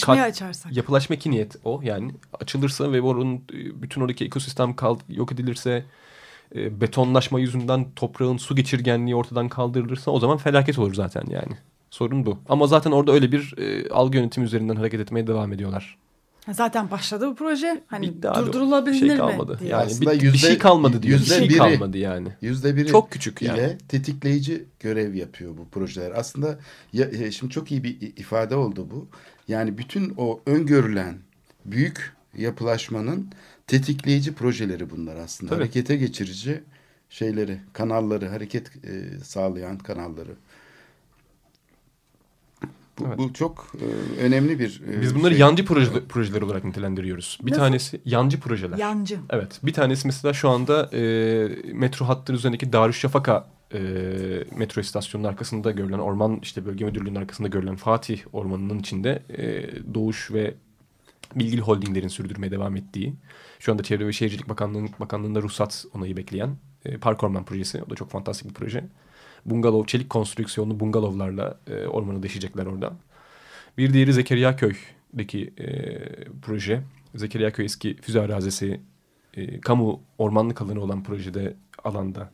[0.00, 0.76] kat- açarsak.
[0.76, 5.84] yapılaşma niyet o yani açılırsa ve oranın e, bütün oradaki ekosistem kal yok edilirse
[6.54, 11.52] e, betonlaşma yüzünden toprağın su geçirgenliği ortadan kaldırılırsa o zaman felaket olur zaten yani.
[11.90, 12.38] Sorun bu.
[12.48, 15.98] Ama zaten orada öyle bir e, algı yönetimi üzerinden hareket etmeye devam ediyorlar.
[16.52, 17.82] Zaten başladı bu proje.
[17.86, 18.46] Hani Bitti abi.
[18.46, 19.16] durdurulabilir bir şey mi?
[19.16, 19.56] kalmadı.
[19.60, 19.70] diye.
[19.70, 21.14] Yani Aslında bir, bir yüzde- şey kalmadı diyor.
[21.14, 22.28] Bir yüzde şey biri- kalmadı yani.
[22.40, 23.58] yüzde biri Çok küçük yani.
[23.58, 26.10] ile tetikleyici görev yapıyor bu projeler.
[26.10, 26.58] Aslında
[26.92, 29.08] ya, şimdi çok iyi bir ifade oldu bu.
[29.48, 31.18] Yani bütün o öngörülen
[31.64, 33.30] büyük yapılaşmanın
[33.66, 35.50] tetikleyici projeleri bunlar aslında.
[35.50, 35.60] Tabii.
[35.62, 36.62] Harekete geçirici
[37.10, 40.32] şeyleri, kanalları, hareket e, sağlayan kanalları.
[43.00, 43.18] Bu, Evet.
[43.18, 45.40] bu çok e, önemli bir e, Biz bunları şey.
[45.40, 47.38] yancı proje, projeler olarak nitelendiriyoruz.
[47.42, 47.60] Bir Nasıl?
[47.62, 48.78] tanesi yancı projeler.
[48.78, 49.18] Yancı.
[49.30, 49.60] Evet.
[49.62, 51.00] Bir tanesi mesela şu anda e,
[51.72, 53.78] metro hattının üzerindeki Darüşşafaka e,
[54.56, 60.30] metro istasyonunun arkasında görülen orman işte bölge müdürlüğünün arkasında görülen Fatih Ormanı'nın içinde e, Doğuş
[60.32, 60.54] ve
[61.34, 63.14] Bilgili Holdinglerin sürdürmeye devam ettiği
[63.58, 67.82] şu anda Çevre ve Şehircilik Bakanlığı'nın Bakanlığı'nda ruhsat onayı bekleyen e, Park Orman projesi.
[67.86, 68.84] O da çok fantastik bir proje.
[69.46, 72.92] Bungalov, çelik konstrüksiyonlu bungalovlarla e, ormanı deşecekler orada.
[73.78, 75.66] Bir diğeri Zekeriya Köy'deki e,
[76.42, 76.82] proje.
[77.14, 78.80] Zekeriya Köy eski füze arazisi
[79.34, 82.30] e, kamu ormanlık alanı olan projede alanda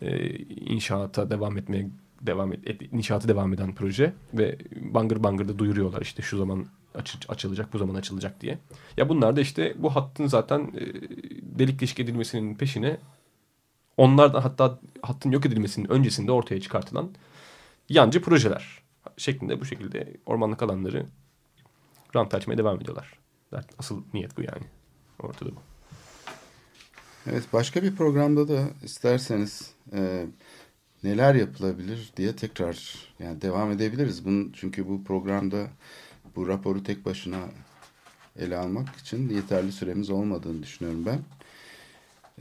[0.00, 1.88] e, inşaata devam etmeye
[2.20, 6.66] devam et, et- inşaatı devam eden proje ve bangır bangır da duyuruyorlar işte şu zaman
[6.94, 8.58] açı- açılacak bu zaman açılacak diye.
[8.96, 10.80] Ya bunlar da işte bu hattın zaten e,
[11.58, 12.96] delik deşik edilmesinin peşine
[13.96, 17.10] onlardan hatta hattın yok edilmesinin öncesinde ortaya çıkartılan
[17.88, 18.82] yancı projeler
[19.16, 21.06] şeklinde bu şekilde ormanlık alanları
[22.16, 23.18] rant açmaya devam ediyorlar.
[23.78, 24.66] Asıl niyet bu yani.
[25.18, 25.60] Ortada bu.
[27.26, 30.26] Evet başka bir programda da isterseniz e,
[31.04, 34.24] neler yapılabilir diye tekrar yani devam edebiliriz.
[34.24, 35.66] Bunun, çünkü bu programda
[36.36, 37.40] bu raporu tek başına
[38.38, 41.20] ele almak için yeterli süremiz olmadığını düşünüyorum ben.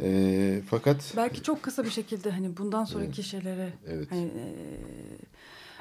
[0.02, 4.12] E, fakat Belki çok kısa bir şekilde hani bundan sonraki şeylere Evet.
[4.12, 4.46] hani e,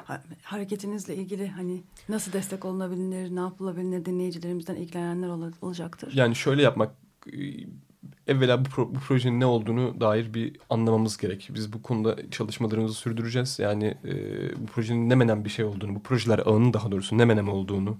[0.05, 6.13] ha- hareketinizle ilgili hani nasıl destek olunabilir, ne yapılabilir dinleyicilerimizden ilgilenenler ola- olacaktır.
[6.15, 6.91] Yani şöyle yapmak
[7.33, 7.37] e,
[8.27, 11.49] evvela bu, pro- bu projenin ne olduğunu dair bir anlamamız gerek.
[11.55, 13.59] Biz bu konuda çalışmalarımızı sürdüreceğiz.
[13.59, 14.13] Yani e,
[14.63, 17.99] bu projenin ne menen bir şey olduğunu, bu projeler ağının daha doğrusu ne menem olduğunu,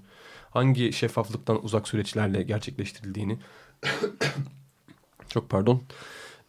[0.51, 3.39] hangi şeffaflıktan uzak süreçlerle gerçekleştirildiğini,
[5.31, 5.83] çok pardon,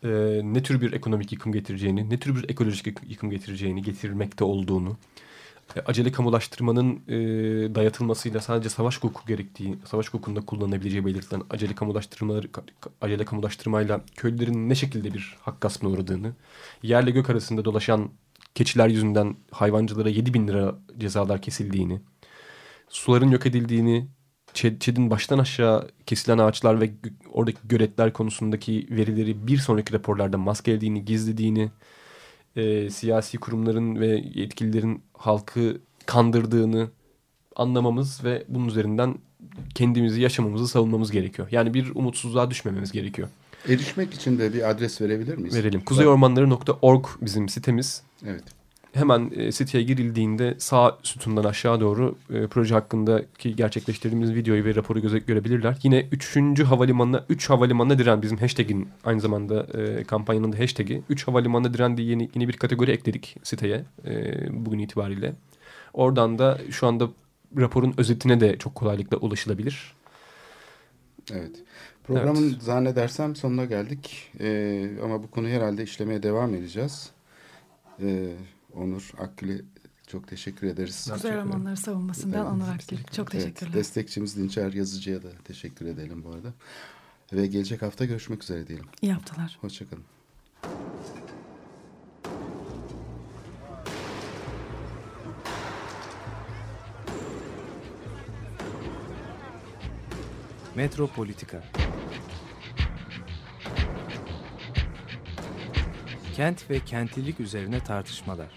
[0.04, 0.10] e,
[0.44, 4.98] ne tür bir ekonomik yıkım getireceğini, ne tür bir ekolojik yık- yıkım getireceğini, getirmekte olduğunu,
[5.76, 7.16] e, acele kamulaştırmanın e,
[7.76, 12.64] dayatılmasıyla sadece savaş hukuku gerektiği, savaş hukukunda kullanılabileceği belirtilen acele kamulaştırmaları, ka-
[13.02, 16.34] acele kamulaştırmayla köylülerin ne şekilde bir hak gaspına uğradığını,
[16.84, 18.10] yerle gök arasında dolaşan
[18.56, 22.02] keçiler yüzünden hayvancılara 7 bin lira cezalar kesildiğini,
[22.90, 24.08] suların yok edildiğini,
[24.54, 26.92] ÇED'in baştan aşağı kesilen ağaçlar ve
[27.32, 31.72] oradaki göletler konusundaki verileri bir sonraki raporlarda maskelediğini, gizlediğini,
[32.56, 36.90] e, siyasi kurumların ve yetkililerin halkı kandırdığını
[37.56, 39.16] anlamamız ve bunun üzerinden
[39.76, 41.48] kendimizi, yaşamamızı savunmamız gerekiyor.
[41.52, 43.28] Yani bir umutsuzluğa düşmememiz gerekiyor.
[43.68, 45.56] erişmek için de bir adres verebilir miyiz?
[45.56, 45.82] Verelim.
[45.82, 48.04] Kuzeyormanları.org bizim sitemiz.
[48.26, 48.44] Evet.
[48.94, 55.00] Hemen e, siteye girildiğinde sağ sütundan aşağı doğru e, proje hakkındaki gerçekleştirdiğimiz videoyu ve raporu
[55.00, 55.78] göze görebilirler.
[55.84, 56.64] Yine 3.
[56.64, 61.98] havalimanına 3 havalimanına diren bizim hashtag'in aynı zamanda e, kampanyanın da hashtag'i 3 havalimanına diren
[61.98, 64.34] diye yeni, yeni bir kategori ekledik siteye e,
[64.66, 65.34] bugün itibariyle.
[65.94, 67.10] Oradan da şu anda
[67.58, 69.94] raporun özetine de çok kolaylıkla ulaşılabilir.
[71.32, 71.52] Evet.
[72.04, 74.32] Programın zannedersem sonuna geldik.
[74.40, 77.10] Ee, ama bu konuyu herhalde işlemeye devam edeceğiz.
[78.02, 78.28] Ee,
[78.76, 79.62] Onur Akgül'e
[80.08, 81.10] çok teşekkür ederiz.
[81.14, 82.52] Kuzey romanları savunmasından Evet.
[82.54, 82.98] Onur Akgül.
[83.12, 83.74] Çok Evet, teşekkürler.
[83.74, 86.54] destekçimiz Dinçer Yazıcı'ya da teşekkür edelim bu arada.
[87.34, 88.86] Ve gelecek hafta görüşmek üzere diyelim.
[89.02, 89.58] İyi haftalar.
[89.62, 90.04] Hoşçakalın.
[100.76, 101.64] Metropolitika
[106.36, 108.48] Kent ve kentlilik üzerine tartışmalar.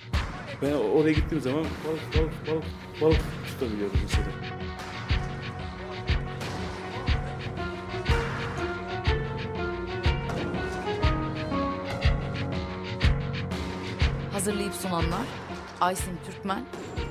[0.63, 2.65] Ben oraya gittiğim zaman balık balık balık
[3.01, 4.27] balık tutabiliyorum mesela.
[14.33, 15.27] Hazırlayıp sunanlar
[15.81, 16.65] Aysin Türkmen,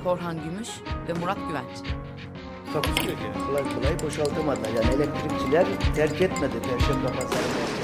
[0.04, 0.68] Korhan Gümüş
[1.08, 1.94] ve Murat Güvenç.
[2.74, 3.46] Yok yani.
[3.46, 4.68] Kolay kolay boşaltamadılar.
[4.68, 7.83] Yani elektrikçiler terk etmedi Perşembe Pazarı